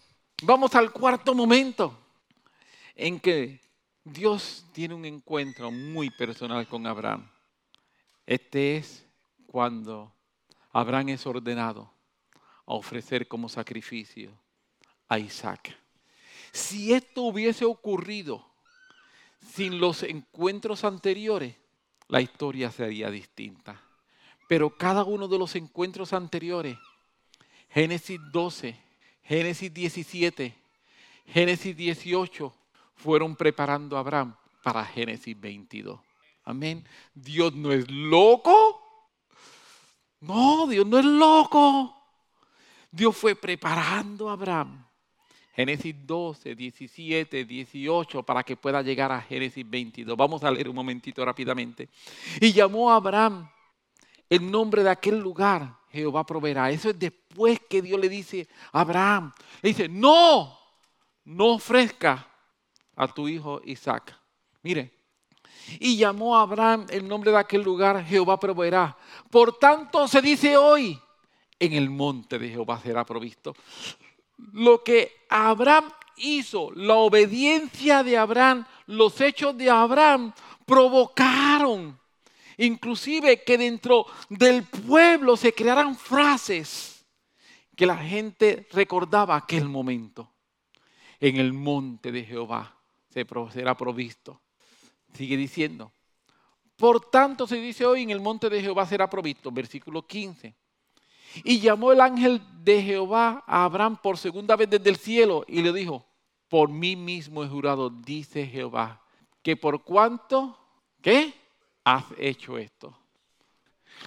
[0.43, 1.97] vamos al cuarto momento
[2.95, 3.59] en que
[4.03, 7.29] Dios tiene un encuentro muy personal con Abraham.
[8.25, 9.05] Este es
[9.47, 10.13] cuando
[10.71, 11.91] Abraham es ordenado
[12.65, 14.31] a ofrecer como sacrificio
[15.07, 15.77] a Isaac.
[16.51, 18.45] Si esto hubiese ocurrido
[19.53, 21.55] sin los encuentros anteriores,
[22.11, 23.81] la historia sería distinta.
[24.49, 26.77] Pero cada uno de los encuentros anteriores,
[27.69, 28.77] Génesis 12,
[29.23, 30.53] Génesis 17,
[31.25, 32.53] Génesis 18,
[32.95, 36.01] fueron preparando a Abraham para Génesis 22.
[36.43, 36.85] Amén.
[37.13, 39.07] Dios no es loco.
[40.19, 41.95] No, Dios no es loco.
[42.91, 44.85] Dios fue preparando a Abraham.
[45.53, 50.15] Génesis 12, 17, 18, para que pueda llegar a Génesis 22.
[50.15, 51.89] Vamos a leer un momentito rápidamente.
[52.39, 53.49] Y llamó a Abraham
[54.29, 56.71] el nombre de aquel lugar, Jehová proveerá.
[56.71, 60.57] Eso es después que Dios le dice a Abraham, le dice, no,
[61.25, 62.27] no ofrezca
[62.95, 64.17] a tu hijo Isaac.
[64.63, 65.01] Mire,
[65.79, 68.97] y llamó a Abraham el nombre de aquel lugar, Jehová proveerá.
[69.29, 70.97] Por tanto se dice hoy,
[71.59, 73.53] en el monte de Jehová será provisto.
[74.53, 80.33] Lo que Abraham hizo, la obediencia de Abraham, los hechos de Abraham
[80.65, 81.99] provocaron
[82.57, 87.05] inclusive que dentro del pueblo se crearan frases
[87.75, 90.31] que la gente recordaba aquel momento.
[91.19, 92.75] En el monte de Jehová
[93.09, 94.41] se será provisto.
[95.13, 95.91] Sigue diciendo.
[96.75, 99.51] Por tanto se dice hoy en el monte de Jehová será provisto.
[99.51, 100.55] Versículo 15.
[101.43, 105.61] Y llamó el ángel de Jehová a Abraham por segunda vez desde el cielo y
[105.61, 106.05] le dijo,
[106.47, 109.01] por mí mismo he jurado, dice Jehová,
[109.41, 110.57] que por cuanto,
[111.01, 111.33] ¿qué?
[111.83, 112.95] Has hecho esto.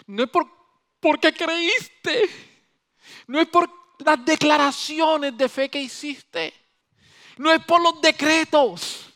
[0.06, 0.46] No es por,
[1.00, 2.28] porque creíste,
[3.26, 6.52] no es por las declaraciones de fe que hiciste,
[7.38, 9.10] no es por los decretos,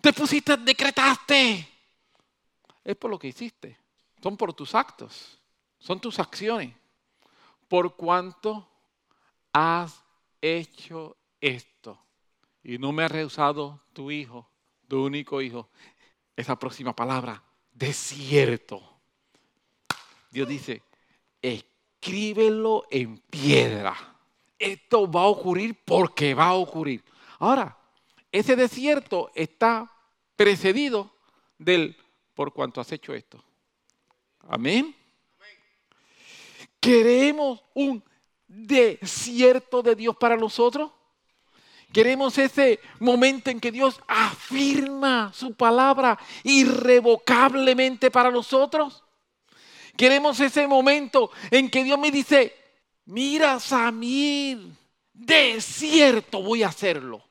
[0.00, 1.68] te pusiste, decretaste,
[2.84, 3.78] es por lo que hiciste,
[4.22, 5.38] son por tus actos,
[5.78, 6.81] son tus acciones
[7.72, 8.68] por cuanto
[9.50, 10.04] has
[10.42, 11.98] hecho esto
[12.62, 14.46] y no me has rehusado tu hijo,
[14.88, 15.70] tu único hijo.
[16.36, 18.82] Esa próxima palabra, desierto.
[20.30, 20.82] Dios dice,
[21.40, 23.96] escríbelo en piedra.
[24.58, 27.02] Esto va a ocurrir porque va a ocurrir.
[27.38, 27.78] Ahora,
[28.30, 29.90] ese desierto está
[30.36, 31.10] precedido
[31.56, 31.96] del
[32.34, 33.42] por cuanto has hecho esto.
[34.40, 34.94] Amén.
[36.82, 38.02] ¿Queremos un
[38.48, 40.90] desierto de Dios para nosotros?
[41.92, 49.04] Queremos ese momento en que Dios afirma su palabra irrevocablemente para nosotros.
[49.96, 52.52] Queremos ese momento en que Dios me dice,
[53.04, 54.58] mira Samir,
[55.12, 57.22] desierto voy a hacerlo.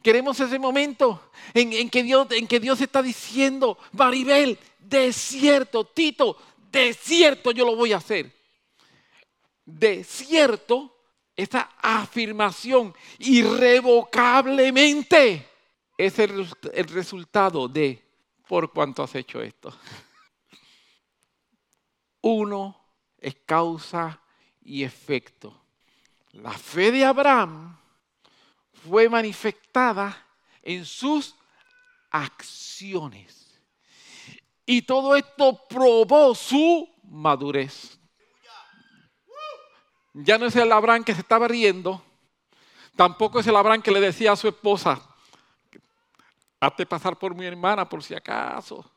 [0.00, 6.36] Queremos ese momento en, que Dios, en que Dios está diciendo, Maribel, desierto, Tito,
[6.70, 8.33] desierto yo lo voy a hacer
[9.64, 10.94] desierto
[11.36, 15.48] esta afirmación irrevocablemente
[15.96, 18.02] es el, el, resultado de
[18.46, 19.74] por cuanto has hecho esto.
[22.20, 22.78] Uno
[23.18, 24.20] es causa
[24.62, 25.58] y efecto.
[26.32, 27.78] La fe de Abraham
[28.88, 30.26] fue manifestada
[30.62, 31.34] en sus
[32.10, 33.60] acciones.
[34.66, 37.98] Y todo esto probó su madurez.
[40.14, 42.00] Ya no es el Abraham que se estaba riendo,
[42.94, 45.02] tampoco es el Abraham que le decía a su esposa,
[46.60, 48.88] hazte pasar por mi hermana por si acaso.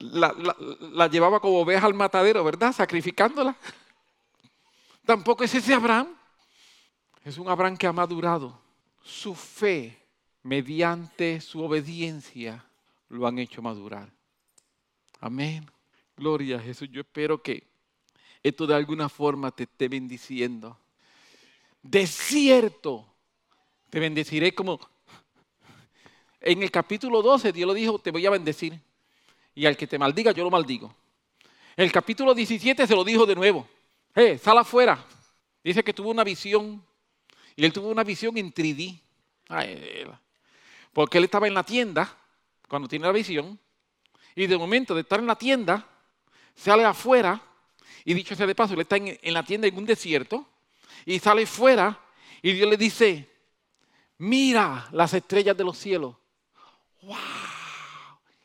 [0.00, 2.72] La, llevaba como oveja al matadero, ¿verdad?
[2.72, 3.56] Sacrificándola.
[5.06, 6.08] Tampoco es ese Abraham.
[7.24, 8.60] Es un Abraham que ha madurado.
[9.02, 9.98] Su fe,
[10.42, 12.66] mediante su obediencia,
[13.08, 14.10] lo han hecho madurar.
[15.20, 15.70] Amén.
[16.16, 16.88] Gloria a Jesús.
[16.90, 17.73] Yo espero que
[18.44, 20.78] esto de alguna forma te esté bendiciendo.
[21.82, 23.06] Desierto,
[23.88, 24.78] te bendeciré como...
[26.42, 28.78] En el capítulo 12 Dios lo dijo, te voy a bendecir.
[29.54, 30.94] Y al que te maldiga, yo lo maldigo.
[31.74, 33.66] En el capítulo 17 se lo dijo de nuevo.
[34.14, 35.02] Eh, sal afuera.
[35.62, 36.84] Dice que tuvo una visión.
[37.56, 39.00] Y él tuvo una visión en 3D.
[40.92, 42.14] porque él estaba en la tienda
[42.68, 43.58] cuando tiene la visión.
[44.34, 45.88] Y de momento de estar en la tienda,
[46.54, 47.40] sale afuera
[48.04, 50.46] y dicho sea de paso, él está en, la tienda en un desierto
[51.06, 51.98] y sale fuera
[52.42, 53.30] y Dios le dice,
[54.18, 56.14] mira las estrellas de los cielos.
[57.00, 57.16] ¡Wow!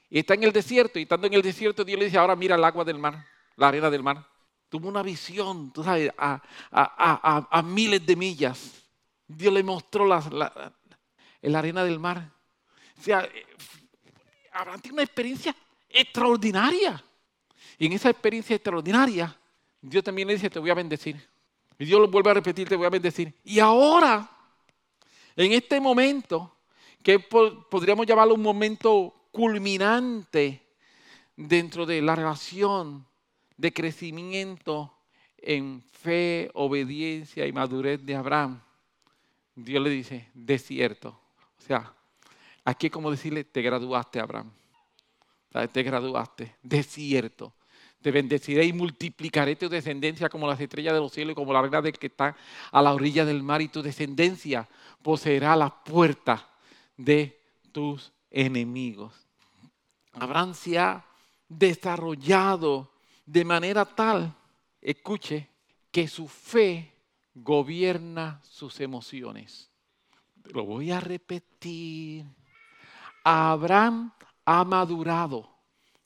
[0.10, 2.56] Y está en el desierto y estando en el desierto Dios le dice, ahora mira
[2.56, 3.26] el agua del mar,
[3.58, 4.26] la arena del mar.
[4.70, 8.86] tuvo una visión, tú sabes, a, miles de millas.
[9.28, 10.74] Dios le mostró la,
[11.42, 12.32] la, arena del mar.
[12.98, 13.28] O sea,
[14.54, 15.56] Abraham tiene una experiencia
[15.90, 17.04] extraordinaria.
[17.78, 19.39] Y en esa experiencia extraordinaria,
[19.82, 21.16] Dios también le dice, te voy a bendecir.
[21.78, 23.34] Y Dios lo vuelve a repetir, te voy a bendecir.
[23.44, 24.30] Y ahora,
[25.36, 26.58] en este momento,
[27.02, 30.62] que podríamos llamarlo un momento culminante
[31.36, 33.06] dentro de la relación
[33.56, 34.94] de crecimiento
[35.38, 38.62] en fe, obediencia y madurez de Abraham,
[39.56, 41.10] Dios le dice, desierto.
[41.58, 41.94] O sea,
[42.66, 44.52] aquí es como decirle, te graduaste, Abraham.
[45.72, 47.54] Te graduaste, desierto.
[48.02, 51.60] Te bendeciré y multiplicaré tu descendencia como las estrellas de los cielos y como la
[51.60, 52.36] arena del que está
[52.72, 54.68] a la orilla del mar y tu descendencia
[55.02, 56.48] poseerá la puerta
[56.96, 57.40] de
[57.72, 59.14] tus enemigos.
[60.14, 61.06] Abraham se ha
[61.48, 62.92] desarrollado
[63.26, 64.34] de manera tal,
[64.82, 65.50] escuche,
[65.92, 66.94] que su fe
[67.34, 69.70] gobierna sus emociones.
[70.46, 72.26] Lo voy a repetir.
[73.24, 74.12] Abraham
[74.46, 75.50] ha madurado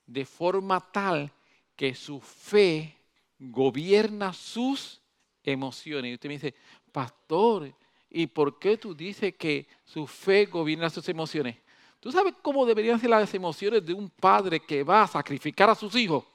[0.06, 1.32] de forma tal
[1.76, 2.98] que su fe
[3.40, 5.02] gobierna sus
[5.44, 6.12] emociones.
[6.12, 6.56] Y usted me dice,
[6.92, 7.74] pastor,
[8.10, 11.58] ¿y por qué tú dices que su fe gobierna sus emociones?
[12.00, 15.76] ¿Tú sabes cómo deberían ser las emociones de un padre que va a sacrificar a
[15.76, 16.26] sus hijos?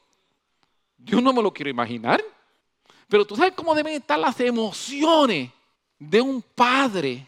[0.96, 2.22] Yo no me lo quiero imaginar.
[3.08, 5.50] Pero tú sabes cómo deben estar las emociones
[5.98, 7.26] de un padre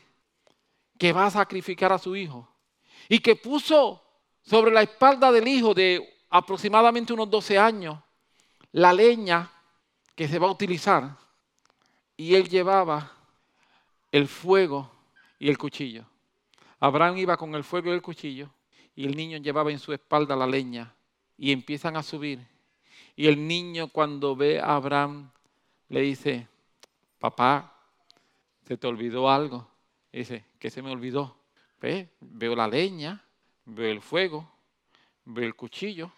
[0.98, 2.48] que va a sacrificar a su hijo
[3.08, 4.02] y que puso
[4.42, 7.98] sobre la espalda del hijo de aproximadamente unos 12 años
[8.72, 9.50] la leña
[10.14, 11.16] que se va a utilizar
[12.16, 13.12] y él llevaba
[14.12, 14.90] el fuego
[15.38, 16.04] y el cuchillo.
[16.78, 18.48] Abraham iba con el fuego y el cuchillo
[18.94, 20.94] y el niño llevaba en su espalda la leña
[21.36, 22.46] y empiezan a subir.
[23.16, 25.30] Y el niño cuando ve a Abraham
[25.88, 26.46] le dice,
[27.18, 27.76] papá,
[28.66, 29.68] ¿se te olvidó algo?
[30.12, 31.36] dice, ¿qué se me olvidó?
[32.20, 33.24] Veo la leña,
[33.64, 34.50] veo el fuego,
[35.24, 36.12] veo el cuchillo,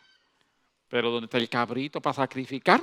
[0.93, 2.83] pero ¿dónde está el cabrito para sacrificar?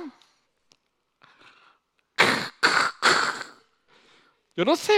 [4.56, 4.94] Yo no sé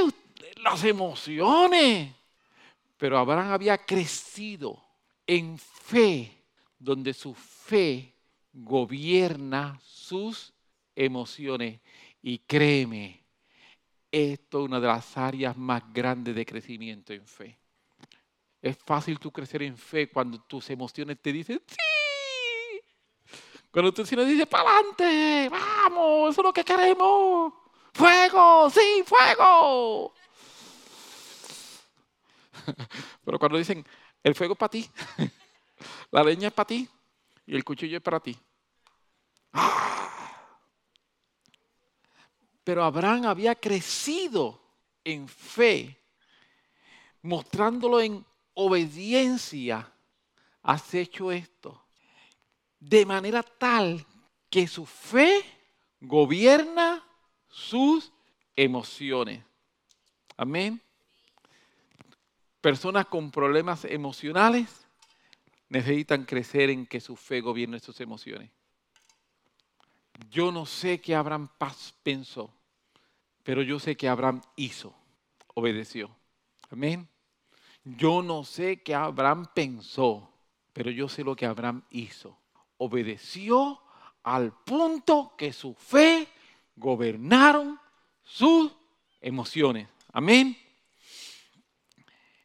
[0.62, 2.10] las emociones,
[2.96, 4.82] pero Abraham había crecido
[5.26, 6.42] en fe,
[6.78, 8.14] donde su fe
[8.50, 10.54] gobierna sus
[10.96, 11.80] emociones.
[12.22, 13.22] Y créeme,
[14.10, 17.58] esto es una de las áreas más grandes de crecimiento en fe.
[18.62, 21.91] Es fácil tú crecer en fe cuando tus emociones te dicen, sí.
[23.72, 27.54] Cuando tus emociones dicen, para adelante, vamos, eso es lo que queremos.
[27.94, 30.12] Fuego, sí, fuego.
[33.24, 33.82] Pero cuando dicen,
[34.22, 34.90] el fuego es para ti,
[36.10, 36.86] la leña es para ti
[37.46, 38.38] y el cuchillo es para ti.
[42.64, 44.60] Pero Abraham había crecido
[45.02, 45.98] en fe,
[47.22, 49.90] mostrándolo en obediencia.
[50.62, 51.81] Has hecho esto
[52.82, 54.04] de manera tal
[54.50, 55.44] que su fe
[56.00, 57.04] gobierna
[57.48, 58.12] sus
[58.56, 59.44] emociones.
[60.36, 60.82] Amén.
[62.60, 64.86] Personas con problemas emocionales
[65.68, 68.50] necesitan crecer en que su fe gobierne sus emociones.
[70.28, 71.48] Yo no sé qué Abraham
[72.02, 72.52] pensó,
[73.44, 74.94] pero yo sé que Abraham hizo,
[75.54, 76.14] obedeció.
[76.70, 77.08] Amén.
[77.84, 80.32] Yo no sé qué Abraham pensó,
[80.72, 82.41] pero yo sé lo que Abraham hizo.
[82.84, 83.80] Obedeció
[84.24, 86.26] al punto que su fe
[86.74, 87.78] gobernaron
[88.24, 88.72] sus
[89.20, 89.88] emociones.
[90.12, 90.56] Amén.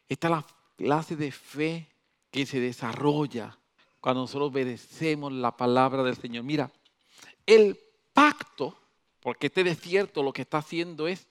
[0.08, 0.46] Esta es la
[0.76, 1.88] clase de fe
[2.30, 3.58] que se desarrolla
[4.00, 6.44] cuando nosotros obedecemos la palabra del Señor.
[6.44, 6.70] Mira,
[7.44, 7.76] el
[8.12, 8.78] pacto,
[9.20, 11.26] porque este desierto lo que está haciendo es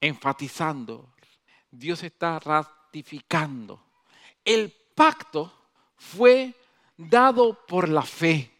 [0.00, 1.14] enfatizando,
[1.70, 3.80] Dios está ratificando.
[4.44, 5.52] El pacto
[5.96, 6.52] fue
[6.98, 8.50] dado por la fe,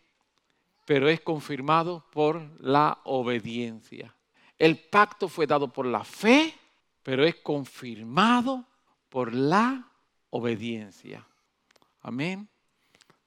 [0.86, 4.14] pero es confirmado por la obediencia.
[4.58, 6.54] El pacto fue dado por la fe,
[7.02, 8.64] pero es confirmado
[9.10, 9.86] por la
[10.30, 11.26] obediencia.
[12.00, 12.48] Amén.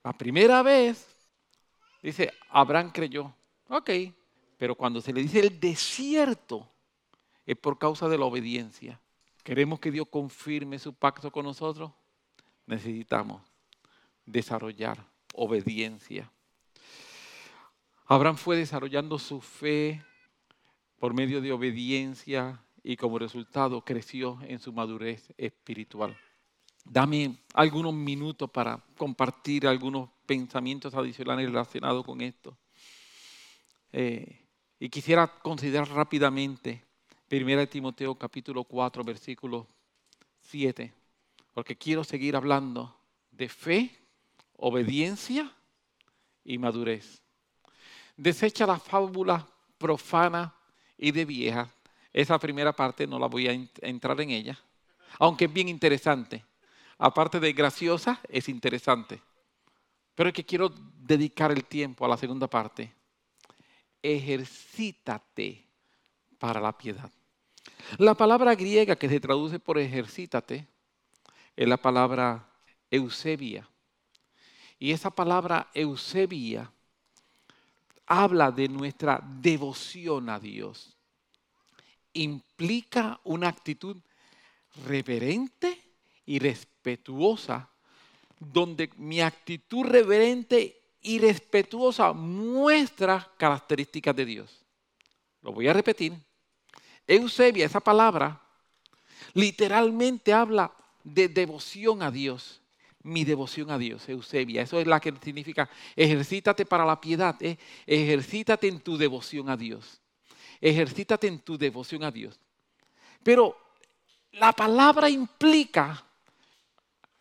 [0.04, 1.12] La primera vez
[2.02, 3.34] Dice, Abraham creyó.
[3.70, 3.90] Ok,
[4.58, 6.68] pero cuando se le dice el desierto,
[7.46, 9.00] es por causa de la obediencia.
[9.44, 11.92] ¿Queremos que Dios confirme su pacto con nosotros?
[12.66, 13.42] Necesitamos
[14.26, 16.32] desarrollar obediencia.
[18.06, 20.04] Abraham fue desarrollando su fe
[21.00, 26.18] por medio de obediencia y como resultado creció en su madurez espiritual.
[26.84, 32.58] Dame algunos minutos para compartir algunos pensamientos adicionales relacionados con esto.
[33.92, 34.40] Eh,
[34.80, 36.84] Y quisiera considerar rápidamente
[37.30, 39.68] 1 Timoteo capítulo 4, versículo
[40.42, 40.92] 7,
[41.54, 42.98] porque quiero seguir hablando
[43.30, 44.01] de fe,
[44.62, 45.52] obediencia
[46.44, 47.22] y madurez.
[48.16, 49.48] Desecha la fábula
[49.78, 50.54] profana
[50.98, 51.70] y de vieja.
[52.14, 54.60] Esa primera parte no la voy a entrar en ella,
[55.20, 56.46] aunque es bien interesante.
[56.98, 59.20] Aparte de graciosa, es interesante.
[60.14, 62.94] Pero es que quiero dedicar el tiempo a la segunda parte.
[64.04, 65.66] Ejercítate
[66.38, 67.10] para la piedad.
[67.98, 70.68] La palabra griega que se traduce por ejercítate
[71.56, 72.48] es la palabra
[72.92, 73.68] eusebia.
[74.82, 76.72] Y esa palabra eusebia
[78.08, 80.98] habla de nuestra devoción a Dios.
[82.14, 83.96] Implica una actitud
[84.88, 85.80] reverente
[86.26, 87.70] y respetuosa,
[88.40, 94.66] donde mi actitud reverente y respetuosa muestra características de Dios.
[95.44, 96.14] Lo voy a repetir.
[97.06, 98.42] Eusebia, esa palabra,
[99.36, 100.74] literalmente habla
[101.04, 102.61] de devoción a Dios.
[103.04, 104.62] Mi devoción a Dios, Eusebia.
[104.62, 107.36] Eso es la que significa ejercítate para la piedad.
[107.42, 107.58] Eh.
[107.86, 110.02] Ejercítate en tu devoción a Dios.
[110.60, 112.40] Ejercítate en tu devoción a Dios.
[113.24, 113.58] Pero
[114.34, 116.06] la palabra implica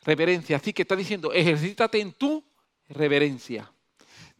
[0.02, 0.56] reverencia.
[0.56, 2.44] Así que está diciendo, ejercítate en tu
[2.88, 3.70] reverencia.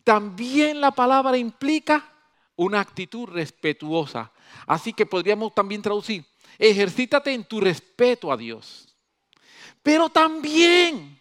[0.04, 2.12] También la palabra implica
[2.56, 4.32] una actitud respetuosa.
[4.66, 6.24] Así que podríamos también traducir,
[6.58, 8.94] ejercítate en tu respeto a Dios.
[9.82, 11.19] Pero también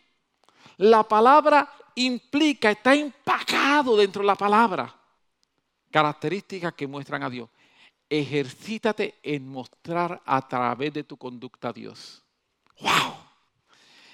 [0.80, 4.96] la palabra implica, está empacado dentro de la palabra,
[5.92, 7.50] características que muestran a Dios.
[8.10, 12.24] Ejercítate en mostrar a través de tu conducta a Dios.
[12.80, 13.14] ¡Wow!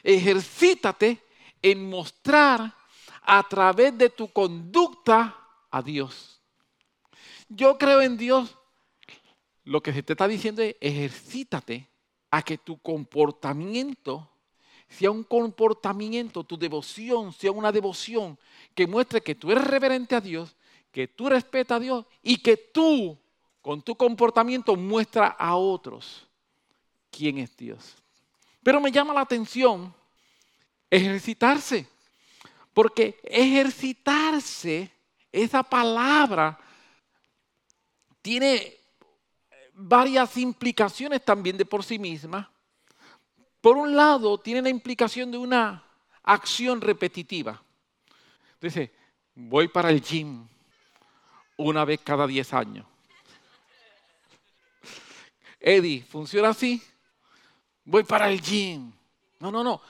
[0.02, 1.24] Ejercítate
[1.62, 2.74] en mostrar
[3.22, 5.38] a través de tu conducta
[5.70, 6.42] a Dios.
[7.48, 8.58] Yo creo en Dios
[9.66, 11.88] lo que se te está diciendo es ejercítate
[12.32, 14.35] a que tu comportamiento
[14.88, 18.38] sea un comportamiento, tu devoción sea una devoción
[18.74, 20.56] que muestre que tú eres reverente a Dios,
[20.92, 23.18] que tú respetas a Dios y que tú
[23.62, 26.28] con tu comportamiento muestra a otros
[27.10, 27.96] quién es Dios.
[28.62, 29.94] Pero me llama la atención
[30.90, 31.88] ejercitarse,
[32.74, 34.92] porque ejercitarse,
[35.32, 36.58] esa palabra,
[38.22, 38.78] tiene
[39.74, 42.50] varias implicaciones también de por sí misma.
[43.66, 45.84] Por un lado, tiene la implicación de una
[46.22, 47.60] acción repetitiva.
[48.62, 48.94] Dice,
[49.34, 50.48] voy para el gym
[51.58, 52.86] una vez cada 10 años.
[55.60, 56.80] Eddie, ¿funciona así?
[57.86, 58.92] Voy para el gym.
[59.40, 59.82] No, no, no.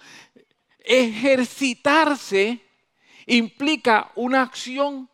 [0.79, 2.61] Ejercitarse
[3.25, 5.09] implica una acción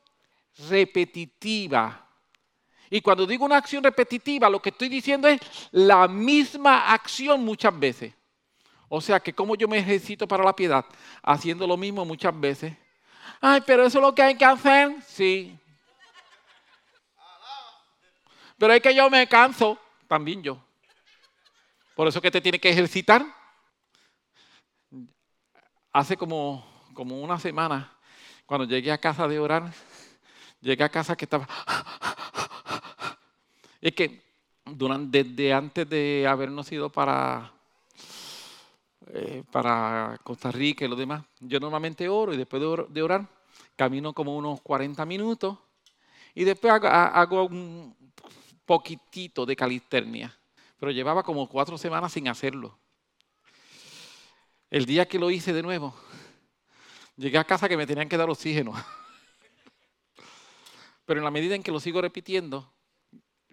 [0.70, 2.08] repetitiva.
[2.92, 5.42] Y cuando digo una acción repetitiva, lo que estoy diciendo es
[5.72, 8.21] la misma acción muchas veces.
[8.94, 10.84] O sea que como yo me ejercito para la piedad,
[11.24, 12.76] haciendo lo mismo muchas veces.
[13.40, 15.02] Ay, pero eso es lo que hay que hacer.
[15.08, 15.58] Sí.
[18.58, 19.80] Pero es que yo me canso.
[20.10, 20.62] También yo.
[21.96, 23.26] Por eso que te tiene que ejercitar.
[25.94, 27.94] Hace como, como una semana,
[28.46, 29.72] cuando llegué a casa de orar,
[30.60, 31.48] llegué a casa que estaba
[33.80, 34.22] es que
[34.66, 37.54] durante, desde antes de habernos ido para,
[39.14, 43.28] eh, para Costa Rica y lo demás, yo normalmente oro y después de orar,
[43.76, 45.58] camino como unos 40 minutos
[46.34, 47.94] y después hago, un
[48.66, 50.34] poquitito de calisternia.
[50.80, 52.80] Pero llevaba como cuatro semanas sin hacerlo.
[54.70, 55.94] El día que lo hice de nuevo,
[57.18, 58.74] llegué a casa que me tenían que dar oxígeno.
[61.06, 62.72] Pero en la medida en que lo sigo repitiendo,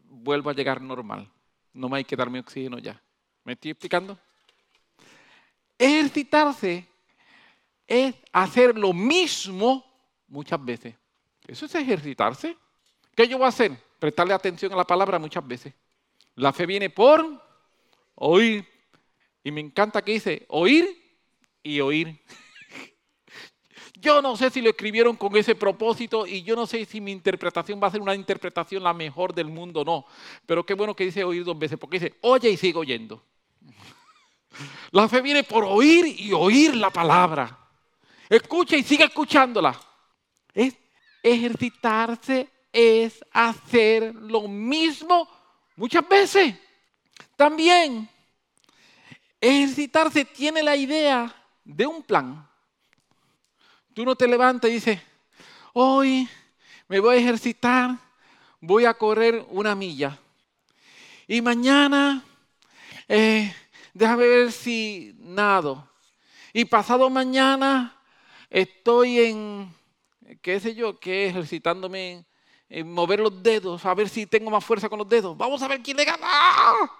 [0.05, 1.29] vuelvo a llegar normal.
[1.73, 3.03] No me hay que darme oxígeno ya.
[3.43, 4.17] ¿Me estoy explicando?
[5.79, 6.89] Ejercitarse
[7.87, 9.85] es hacer lo mismo
[10.27, 10.95] muchas veces.
[11.47, 12.57] Eso es ejercitarse.
[13.15, 13.73] ¿Qué yo voy a hacer?
[13.99, 15.73] Prestarle atención a la palabra muchas veces.
[16.35, 17.25] La fe viene por
[18.17, 18.67] oír.
[19.43, 20.87] Y me encanta que dice oír
[21.63, 22.21] y oír.
[24.01, 27.11] Yo no sé si lo escribieron con ese propósito y yo no sé si mi
[27.11, 30.07] interpretación va a ser una interpretación la mejor del mundo o no.
[30.47, 33.25] Pero qué bueno que dice oír dos veces, porque dice, oye y sigue oyendo.
[34.91, 37.57] La fe viene por oír y oír la palabra.
[38.29, 39.79] Escucha y sigue escuchándola.
[40.55, 40.75] Es
[41.23, 45.29] ejercitarse es hacer lo mismo
[45.77, 46.55] muchas veces.
[47.37, 48.09] También
[49.41, 51.35] ejercitarse tiene la idea
[51.65, 52.47] de un plan.
[53.95, 55.01] Tú no te levantas y dices,
[55.73, 56.29] hoy
[56.89, 57.97] me voy a ejercitar
[58.61, 60.19] voy a correr una milla.
[61.27, 62.25] Y mañana,
[63.07, 63.55] eh,
[63.99, 65.87] déjame ver si nado.
[66.53, 68.01] Y pasado mañana
[68.49, 69.75] estoy en,
[70.41, 72.25] qué sé yo, que ejercitándome
[72.69, 75.37] en mover los dedos, a ver si tengo más fuerza con los dedos.
[75.37, 76.21] Vamos a ver quién le gana.
[76.23, 76.91] ¡Ah!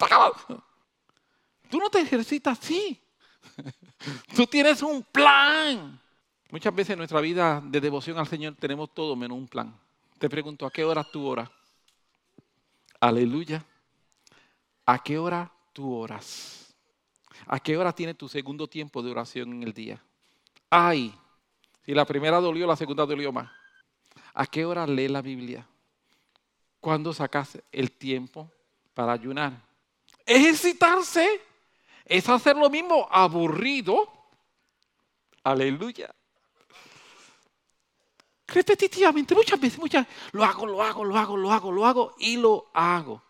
[0.00, 0.32] ¡Ah!
[1.70, 3.00] Tú no te ejercitas así.
[4.36, 6.00] Tú tienes un plan.
[6.50, 9.74] Muchas veces en nuestra vida de devoción al Señor tenemos todo menos un plan.
[10.18, 11.48] Te pregunto, ¿a qué hora tú oras?
[12.98, 13.64] Aleluya.
[14.84, 15.50] ¿A qué hora
[15.84, 16.74] oras?
[17.46, 20.02] ¿A qué hora tiene tu segundo tiempo de oración en el día?
[20.68, 21.14] Ay,
[21.84, 23.50] si la primera dolió, la segunda dolió más.
[24.34, 25.66] ¿A qué hora lee la Biblia?
[26.80, 28.50] ¿Cuándo sacas el tiempo
[28.94, 29.52] para ayunar?
[30.24, 31.40] Ejercitarse
[32.04, 34.08] es hacer lo mismo aburrido.
[35.42, 36.14] Aleluya.
[38.46, 42.36] Repetitivamente, muchas veces, muchas lo hago, lo hago, lo hago, lo hago, lo hago y
[42.36, 43.22] lo hago.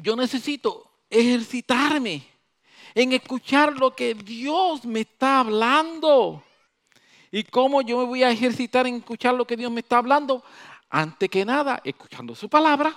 [0.00, 2.26] Yo necesito ejercitarme
[2.94, 6.42] en escuchar lo que Dios me está hablando.
[7.30, 10.42] ¿Y cómo yo me voy a ejercitar en escuchar lo que Dios me está hablando?
[10.90, 12.94] Antes que nada, escuchando su palabra.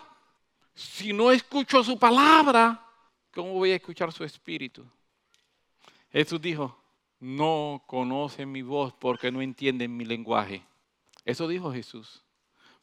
[0.73, 2.85] Si no escucho su palabra,
[3.33, 4.85] ¿cómo voy a escuchar su espíritu?
[6.11, 6.77] Jesús dijo,
[7.19, 10.61] no conocen mi voz porque no entienden mi lenguaje.
[11.23, 12.21] Eso dijo Jesús.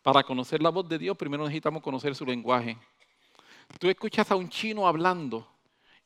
[0.03, 2.77] Para conocer la voz de Dios, primero necesitamos conocer su lenguaje.
[3.79, 5.49] Tú escuchas a un chino hablando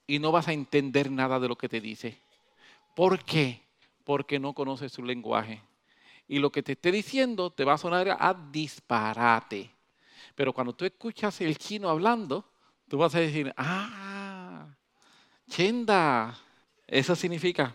[0.06, 2.20] y no vas a entender nada de lo que te dice.
[2.94, 3.66] ¿Por qué?
[4.06, 5.60] porque no conoces su lenguaje.
[6.28, 9.68] Y lo que te esté diciendo te va a sonar a disparate.
[10.36, 12.44] Pero cuando tú escuchas el chino hablando,
[12.88, 14.68] tú vas a decir, ah,
[15.50, 16.38] chenda.
[16.86, 17.74] Eso significa,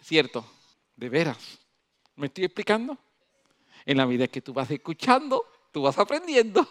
[0.00, 0.46] cierto,
[0.94, 1.58] de veras.
[2.14, 2.96] ¿Me estoy explicando?
[3.84, 6.68] En la medida que tú vas escuchando, tú vas aprendiendo.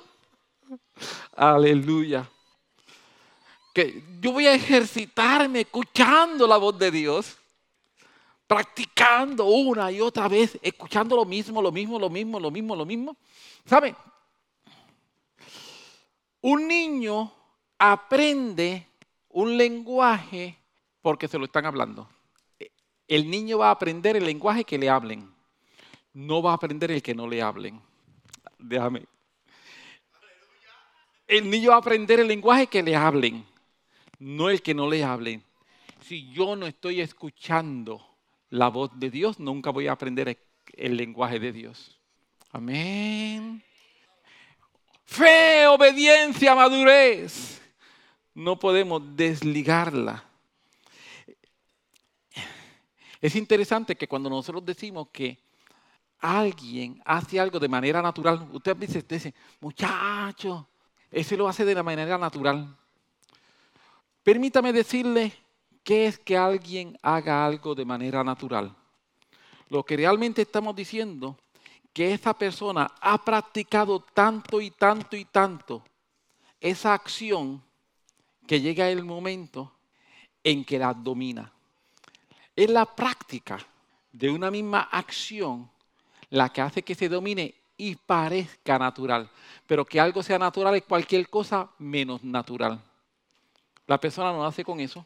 [1.35, 2.29] Aleluya.
[3.73, 7.37] Que yo voy a ejercitarme escuchando la voz de Dios
[8.51, 12.85] practicando una y otra vez, escuchando lo mismo, lo mismo, lo mismo, lo mismo, lo
[12.85, 13.15] mismo.
[13.65, 13.95] ¿Sabe?
[16.41, 17.31] Un niño
[17.79, 18.85] aprende
[19.29, 20.57] un lenguaje
[21.01, 22.09] porque se lo están hablando.
[23.07, 25.33] El niño va a aprender el lenguaje que le hablen.
[26.11, 27.81] No va a aprender el que no le hablen.
[28.59, 29.05] Déjame.
[31.31, 33.45] El niño va a aprender el lenguaje que le hablen,
[34.19, 35.41] no el que no le hablen.
[36.01, 38.05] Si yo no estoy escuchando
[38.49, 40.37] la voz de Dios, nunca voy a aprender
[40.73, 41.97] el lenguaje de Dios.
[42.51, 43.63] Amén.
[45.05, 47.61] Fe, obediencia, madurez.
[48.33, 50.25] No podemos desligarla.
[53.21, 55.39] Es interesante que cuando nosotros decimos que
[56.19, 60.67] alguien hace algo de manera natural, usted dice, muchacho,
[61.11, 62.75] ese lo hace de la manera natural.
[64.23, 65.33] Permítame decirle
[65.83, 68.75] ¿Qué es que alguien haga algo de manera natural?
[69.69, 71.37] Lo que realmente estamos diciendo
[71.91, 75.83] que esa persona ha practicado tanto y tanto y tanto
[76.59, 77.63] esa acción
[78.47, 79.73] que llega el momento
[80.43, 81.51] en que la domina.
[82.55, 83.57] Es la práctica
[84.11, 85.69] de una misma acción
[86.29, 89.27] la que hace que se domine y parezca natural.
[89.65, 92.79] Pero que algo sea natural es cualquier cosa menos natural.
[93.87, 95.03] La persona no hace con eso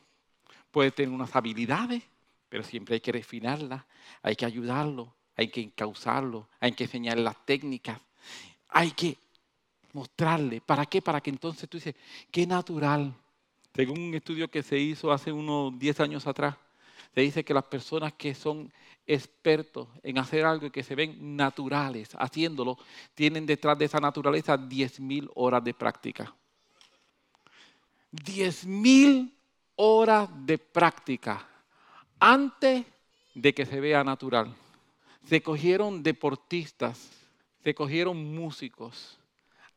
[0.72, 2.04] puede tener unas habilidades,
[2.50, 3.86] pero siempre hay que refinarlas,
[4.22, 7.98] hay que ayudarlo, hay que encauzarlo, hay que enseñarle las técnicas,
[8.68, 9.18] hay que
[9.94, 10.60] mostrarle.
[10.60, 11.02] ¿Para qué?
[11.02, 11.96] Para que entonces tú dices,
[12.30, 13.14] qué natural.
[13.74, 16.58] Según un estudio que se hizo hace unos 10 años atrás,
[17.16, 18.72] se dice que las personas que son
[19.08, 22.78] expertos en hacer algo y que se ven naturales haciéndolo,
[23.14, 26.36] tienen detrás de esa naturaleza 10.000 horas de práctica.
[28.12, 29.32] 10.000
[29.78, 31.48] horas de práctica
[32.20, 32.86] antes
[33.34, 34.54] de que se vea natural.
[35.26, 37.12] Se cogieron deportistas,
[37.64, 39.18] se cogieron músicos,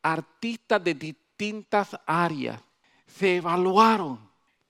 [0.02, 2.60] artistas de distintas áreas,
[3.06, 4.18] se evaluaron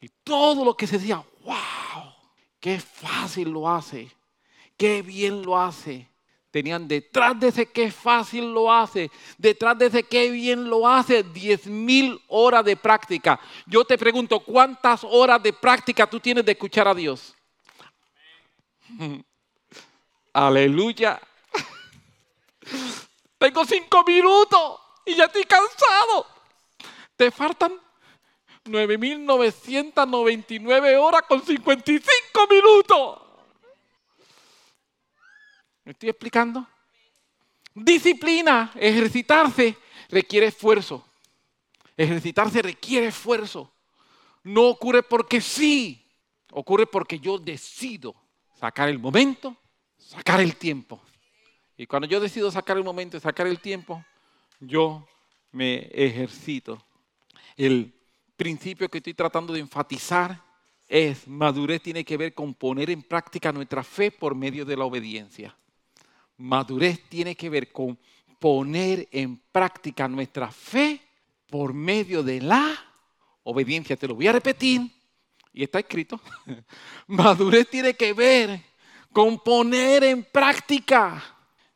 [0.01, 1.57] y todo lo que se decía, wow,
[2.61, 4.11] qué fácil lo hace,
[4.77, 6.09] qué bien lo hace,
[6.51, 11.23] Tenían detrás de ese qué fácil lo hace, detrás de ese qué bien lo hace,
[11.23, 13.39] diez mil horas de práctica.
[13.67, 17.35] Yo te pregunto, ¿cuántas horas de práctica tú tienes de escuchar a Dios?
[20.33, 21.21] Aleluya.
[23.39, 26.27] Tengo cinco minutos y ya estoy cansado.
[27.15, 27.79] Te faltan
[28.69, 33.21] 9.999 horas con 55 minutos.
[35.85, 36.67] ¿Me estoy explicando?
[37.75, 39.77] Disciplina, ejercitarse,
[40.11, 41.05] requiere esfuerzo.
[41.97, 43.73] Ejercitarse requiere esfuerzo.
[44.45, 46.05] No ocurre porque sí,
[46.53, 48.15] ocurre porque yo decido
[48.55, 49.57] sacar el momento,
[49.97, 51.01] sacar el tiempo.
[51.77, 54.05] Y cuando yo decido sacar el momento y sacar el tiempo,
[54.61, 55.07] yo
[55.53, 56.83] me ejercito.
[57.57, 57.95] El
[58.39, 60.41] principio que estoy tratando de enfatizar
[60.87, 64.85] es madurez tiene que ver con poner en práctica nuestra fe por medio de la
[64.85, 65.55] obediencia.
[66.37, 67.99] Madurez tiene que ver con
[68.39, 71.01] poner en práctica nuestra fe
[71.51, 72.79] por medio de la
[73.43, 73.97] obediencia.
[73.97, 74.89] Te lo voy a repetir
[75.53, 76.21] y está escrito.
[77.09, 78.61] Madurez tiene que ver
[79.13, 81.21] con poner en práctica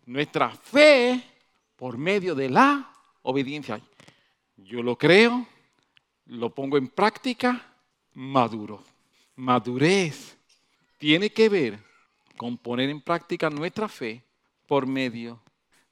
[0.07, 1.21] nuestra fe
[1.75, 2.89] por medio de la
[3.23, 3.81] obediencia.
[4.57, 5.49] Yo lo creo,
[6.27, 7.75] lo pongo en práctica,
[8.15, 8.83] maduro.
[9.37, 10.37] Madurez
[10.99, 11.79] tiene que ver
[12.37, 14.23] con poner en práctica nuestra fe
[14.67, 15.41] por medio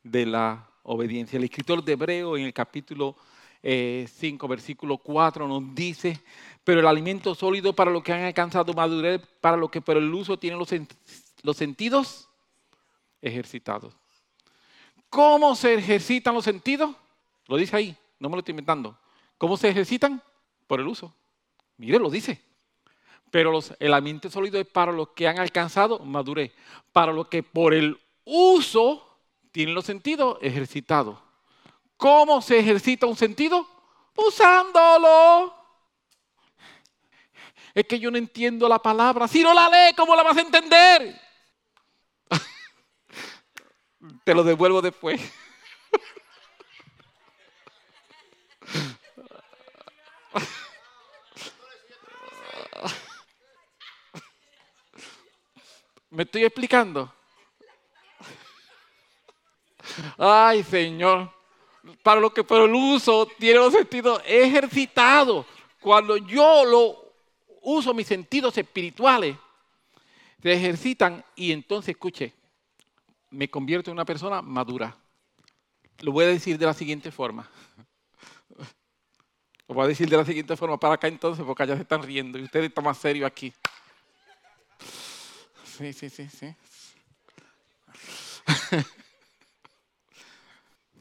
[0.02, 1.36] de la obediencia.
[1.36, 3.16] El escritor de Hebreo en el capítulo
[3.62, 6.20] 5, eh, versículo 4 nos dice,
[6.64, 10.12] pero el alimento sólido para los que han alcanzado madurez, para los que por el
[10.12, 10.70] uso tienen los,
[11.42, 12.28] los sentidos
[13.20, 13.94] ejercitados.
[15.08, 16.94] ¿Cómo se ejercitan los sentidos?
[17.48, 18.96] Lo dice ahí, no me lo estoy inventando.
[19.40, 20.22] ¿Cómo se ejercitan?
[20.66, 21.14] Por el uso.
[21.78, 22.42] Mire, lo dice.
[23.30, 26.52] Pero el alimento sólido es para los que han alcanzado madurez,
[26.92, 29.16] para los que por el uso
[29.50, 31.18] tienen los sentidos ejercitados.
[31.96, 33.66] ¿Cómo se ejercita un sentido?
[34.14, 35.54] Usándolo.
[37.72, 39.26] Es que yo no entiendo la palabra.
[39.26, 41.18] Si no la lee, ¿cómo la vas a entender?
[44.22, 45.18] Te lo devuelvo después.
[56.10, 57.12] ¿Me estoy explicando?
[60.18, 61.40] Ay, Señor
[62.02, 65.46] para lo que por el uso tiene los sentidos ejercitados.
[65.80, 67.14] Cuando yo lo
[67.62, 69.36] uso mis sentidos espirituales,
[70.42, 72.32] se ejercitan y entonces, escuche,
[73.30, 74.96] me convierto en una persona madura.
[76.00, 77.48] Lo voy a decir de la siguiente forma.
[79.68, 82.02] Lo voy a decir de la siguiente forma para acá entonces, porque allá se están
[82.02, 83.52] riendo y ustedes están más serios aquí.
[85.80, 86.54] Sí, sí, sí, sí.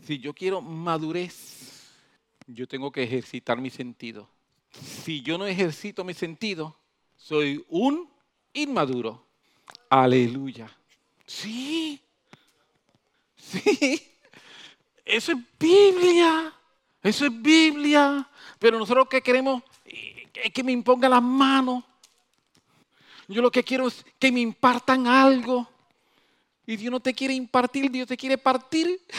[0.05, 1.83] si yo quiero madurez,
[2.47, 4.29] yo tengo que ejercitar mi sentido.
[4.71, 6.77] Si yo no ejercito mi sentido,
[7.17, 8.09] soy un
[8.53, 9.25] inmaduro.
[9.89, 10.73] Aleluya.
[11.25, 12.01] Sí.
[13.35, 14.09] Sí.
[15.03, 16.53] Eso es Biblia.
[17.03, 18.29] Eso es Biblia.
[18.57, 21.83] Pero nosotros que queremos es que me impongan las manos.
[23.29, 25.69] Yo lo que quiero es que me impartan algo.
[26.65, 28.99] Y Dios no te quiere impartir, Dios te quiere partir.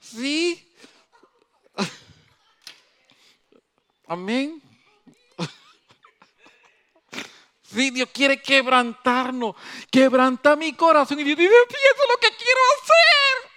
[0.00, 0.72] Sí.
[4.06, 4.62] Amén.
[7.62, 9.54] Sí, Dios quiere quebrantarnos,
[9.90, 11.20] quebranta mi corazón.
[11.20, 13.50] Y Dios dice, eso es lo que quiero hacer.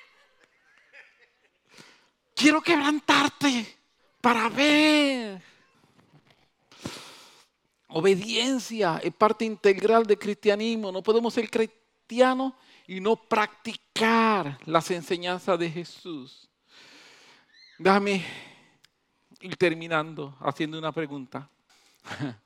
[2.35, 3.77] Quiero quebrantarte
[4.19, 5.41] para ver.
[7.91, 10.91] Obediencia es parte integral del cristianismo.
[10.91, 12.53] No podemos ser cristianos
[12.85, 16.47] y no practicar las enseñanzas de Jesús.
[17.79, 18.23] Déjame
[19.41, 21.49] ir terminando haciendo una pregunta.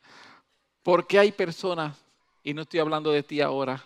[0.83, 1.97] ¿Por qué hay personas,
[2.41, 3.83] y no estoy hablando de ti ahora,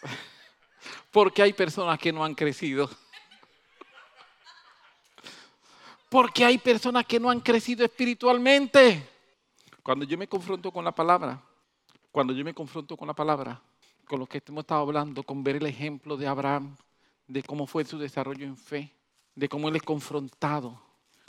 [1.10, 2.88] porque hay personas que no han crecido?
[6.08, 9.19] Porque hay personas que no han crecido espiritualmente.
[9.82, 11.42] Cuando yo me confronto con la palabra,
[12.10, 13.62] cuando yo me confronto con la palabra,
[14.06, 16.76] con lo que hemos estado hablando, con ver el ejemplo de Abraham,
[17.26, 18.92] de cómo fue su desarrollo en fe,
[19.34, 20.80] de cómo él es confrontado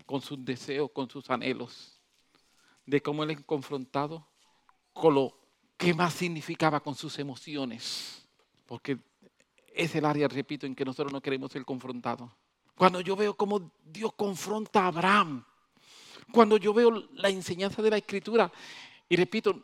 [0.06, 2.02] con sus deseos, con sus anhelos,
[2.86, 4.28] de cómo él es confrontado
[4.93, 5.38] con lo
[5.78, 8.28] que más significaba con sus emociones,
[8.66, 8.97] porque
[9.74, 12.30] es el área, repito, en que nosotros no queremos ser confrontados.
[12.76, 15.45] Cuando yo veo cómo Dios confronta a Abraham,
[16.32, 18.51] cuando yo veo la enseñanza de la escritura,
[19.09, 19.61] y repito,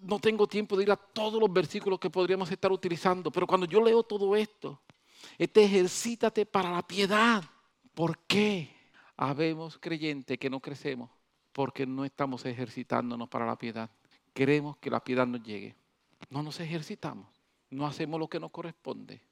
[0.00, 3.66] no tengo tiempo de ir a todos los versículos que podríamos estar utilizando, pero cuando
[3.66, 4.80] yo leo todo esto,
[5.38, 7.42] este ejercítate para la piedad.
[7.94, 8.74] ¿Por qué?
[9.16, 11.10] Habemos creyentes que no crecemos
[11.52, 13.90] porque no estamos ejercitándonos para la piedad.
[14.34, 15.74] Queremos que la piedad nos llegue.
[16.28, 17.28] No nos ejercitamos,
[17.70, 19.22] no hacemos lo que nos corresponde.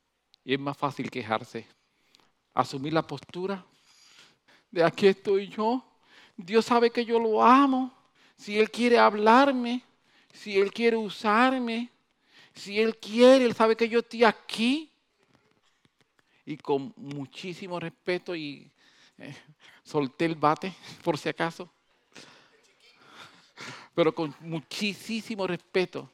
[0.45, 1.67] Y es más fácil quejarse,
[2.55, 3.65] asumir la postura
[4.75, 5.85] de aquí estoy yo.
[6.37, 7.93] Dios sabe que yo lo amo.
[8.37, 9.83] Si Él quiere hablarme,
[10.33, 11.91] si Él quiere usarme,
[12.57, 14.91] Si Él quiere, Él sabe que yo estoy aquí.
[16.47, 18.71] Y con muchísimo respeto y
[19.19, 19.35] eh,
[19.83, 20.73] solté el bate,
[21.03, 21.71] por si acaso.
[23.95, 26.11] Pero con muchísimo respeto.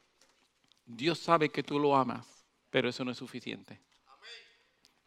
[0.86, 2.26] Dios sabe que tú lo amas,
[2.70, 3.78] pero eso no es suficiente.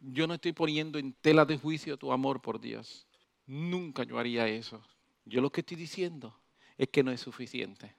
[0.00, 3.06] Yo no estoy poniendo en tela de juicio tu amor por Dios.
[3.46, 4.82] Nunca yo haría eso.
[5.24, 6.36] Yo lo que estoy diciendo
[6.76, 7.94] es que no es suficiente.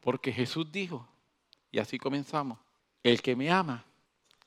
[0.00, 1.06] Porque Jesús dijo,
[1.70, 2.58] y así comenzamos,
[3.02, 3.84] el que me ama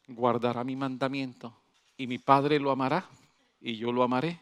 [0.08, 1.56] guardará mi mandamiento
[1.98, 3.08] y mi Padre lo amará
[3.62, 4.40] y yo lo amaré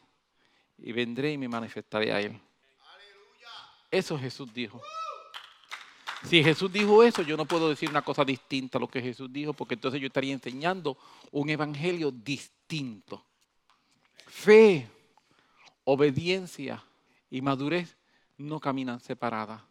[0.77, 2.39] y vendré y me manifestaré a él.
[3.89, 4.81] Eso Jesús dijo.
[6.23, 9.31] Si Jesús dijo eso, yo no puedo decir una cosa distinta a lo que Jesús
[9.33, 10.97] dijo, porque entonces yo estaría enseñando
[11.31, 13.23] un evangelio distinto.
[14.27, 14.87] Fe,
[15.83, 16.81] obediencia
[17.31, 17.97] y madurez
[18.37, 19.61] no caminan separadas,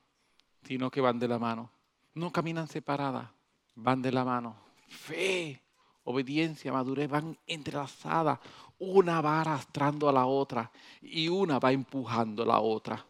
[0.64, 1.70] sino que van de la mano.
[2.14, 3.28] No caminan separadas,
[3.76, 4.56] van de la mano.
[4.88, 5.62] Fe,
[6.04, 8.40] obediencia, madurez van entrelazadas.
[8.78, 13.06] Una va arrastrando a la otra y una va empujando a la otra.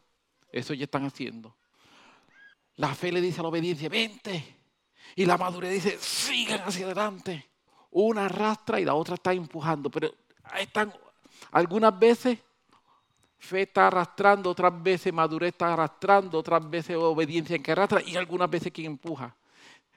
[0.51, 1.57] Eso ya están haciendo.
[2.76, 4.57] La fe le dice a la obediencia, vente.
[5.14, 7.46] Y la madurez dice, sigan hacia adelante.
[7.92, 9.90] Una arrastra y la otra está empujando.
[9.90, 10.12] Pero
[10.59, 10.92] están
[11.53, 12.38] algunas veces
[13.41, 18.16] fe está arrastrando, otras veces madurez está arrastrando, otras veces obediencia en que arrastra y
[18.16, 19.34] algunas veces quien empuja.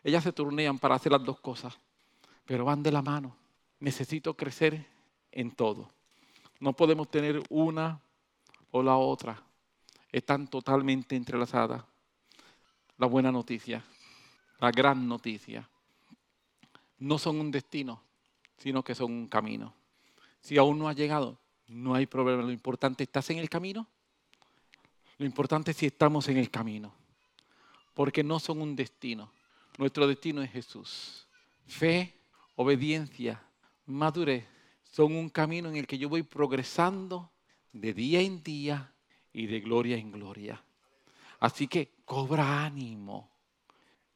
[0.02, 1.78] Ellas se turnean para hacer las dos cosas,
[2.46, 3.36] pero van de la mano.
[3.80, 4.88] Necesito crecer
[5.32, 5.89] en todo.
[6.60, 8.00] No podemos tener una
[8.72, 9.44] o la otra.
[10.10, 11.84] Están totalmente entrelazadas.
[12.98, 13.84] La buena noticia,
[14.60, 15.68] la gran noticia,
[17.00, 18.02] no son un destino,
[18.58, 19.74] sino que son un camino.
[20.39, 21.38] Si aún no ha llegado,
[21.68, 22.43] no hay problema.
[22.43, 23.88] Lo importante, ¿estás en el camino?
[25.18, 26.93] Lo importante es si estamos en el camino.
[27.93, 29.32] Porque no son un destino.
[29.78, 31.28] Nuestro destino es Jesús.
[31.66, 32.14] Fe,
[32.55, 33.41] obediencia,
[33.86, 34.45] madurez
[34.84, 37.32] son un camino en el que yo voy progresando
[37.72, 38.93] de día en día
[39.32, 40.64] y de gloria en gloria.
[41.39, 43.32] Así que cobra ánimo.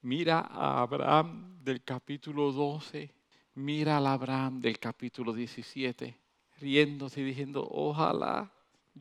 [0.01, 3.11] Mira a Abraham del capítulo 12.
[3.55, 6.26] Mira a Abraham del capítulo 17
[6.59, 8.51] riéndose y diciendo, ojalá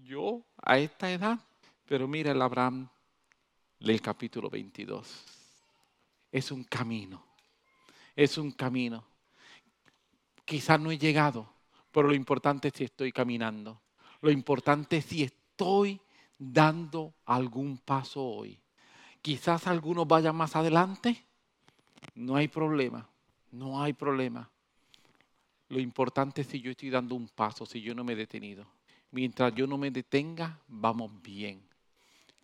[0.05, 1.39] yo a esta edad.
[1.87, 2.89] Pero mira el Abraham
[3.79, 5.25] del capítulo 22.
[6.33, 7.25] Es un camino,
[8.15, 9.05] es un camino.
[10.45, 11.49] Quizás no he llegado,
[11.93, 13.81] pero lo importante es si estoy caminando.
[14.21, 16.01] Lo importante es si estoy
[16.39, 18.59] dando algún paso hoy.
[19.23, 21.25] Quizás algunos vayan más adelante.
[22.15, 23.09] No hay problema,
[23.51, 24.49] no hay problema.
[25.69, 28.67] Lo importante es si yo estoy dando un paso, si yo no me he detenido.
[29.11, 31.63] Mientras yo no me detenga, vamos bien.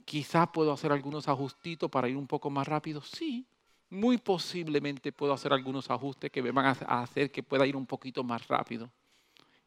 [0.05, 3.01] Quizás puedo hacer algunos ajustitos para ir un poco más rápido.
[3.03, 3.47] Sí,
[3.91, 7.87] muy posiblemente puedo hacer algunos ajustes que me van a hacer que pueda ir un
[7.87, 8.91] poquito más rápido.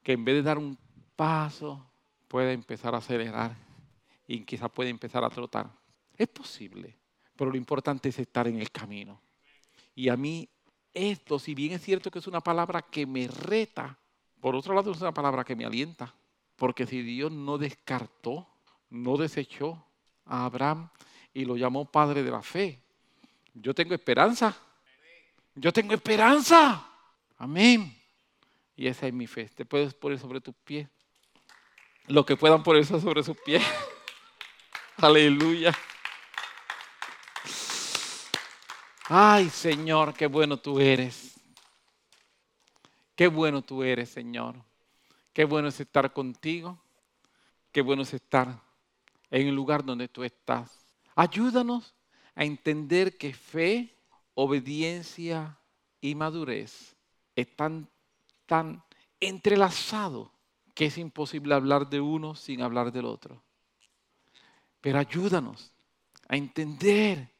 [0.03, 0.77] Que en vez de dar un
[1.15, 1.85] paso,
[2.27, 3.55] pueda empezar a acelerar
[4.27, 5.69] y quizás pueda empezar a trotar.
[6.17, 6.97] Es posible,
[7.35, 9.21] pero lo importante es estar en el camino.
[9.95, 10.49] Y a mí
[10.95, 13.99] esto, si bien es cierto que es una palabra que me reta,
[14.39, 16.13] por otro lado es una palabra que me alienta.
[16.55, 18.47] Porque si Dios no descartó,
[18.89, 19.85] no desechó
[20.25, 20.89] a Abraham
[21.33, 22.79] y lo llamó padre de la fe,
[23.53, 24.57] yo tengo esperanza.
[25.55, 26.85] Yo tengo esperanza.
[27.37, 27.95] Amén.
[28.75, 29.49] Y esa es mi fe.
[29.49, 30.87] Te puedes poner sobre tus pies.
[32.07, 33.63] Lo que puedan ponerse sobre sus pies.
[34.97, 35.73] Aleluya.
[39.07, 41.39] Ay, Señor, qué bueno tú eres.
[43.15, 44.55] Qué bueno tú eres, Señor.
[45.31, 46.81] Qué bueno es estar contigo.
[47.71, 48.59] Qué bueno es estar
[49.29, 50.87] en el lugar donde tú estás.
[51.15, 51.93] Ayúdanos
[52.33, 53.95] a entender que fe,
[54.33, 55.59] obediencia
[56.01, 56.95] y madurez
[57.35, 57.87] están
[58.47, 58.83] tan
[59.19, 60.29] entrelazados
[60.73, 63.43] que es imposible hablar de uno sin hablar del otro.
[64.81, 65.71] Pero ayúdanos
[66.27, 67.34] a entender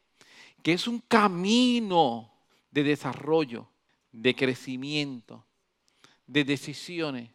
[0.65, 2.33] que es un camino
[2.71, 3.69] de desarrollo,
[4.11, 5.45] de crecimiento,
[6.25, 7.29] de decisiones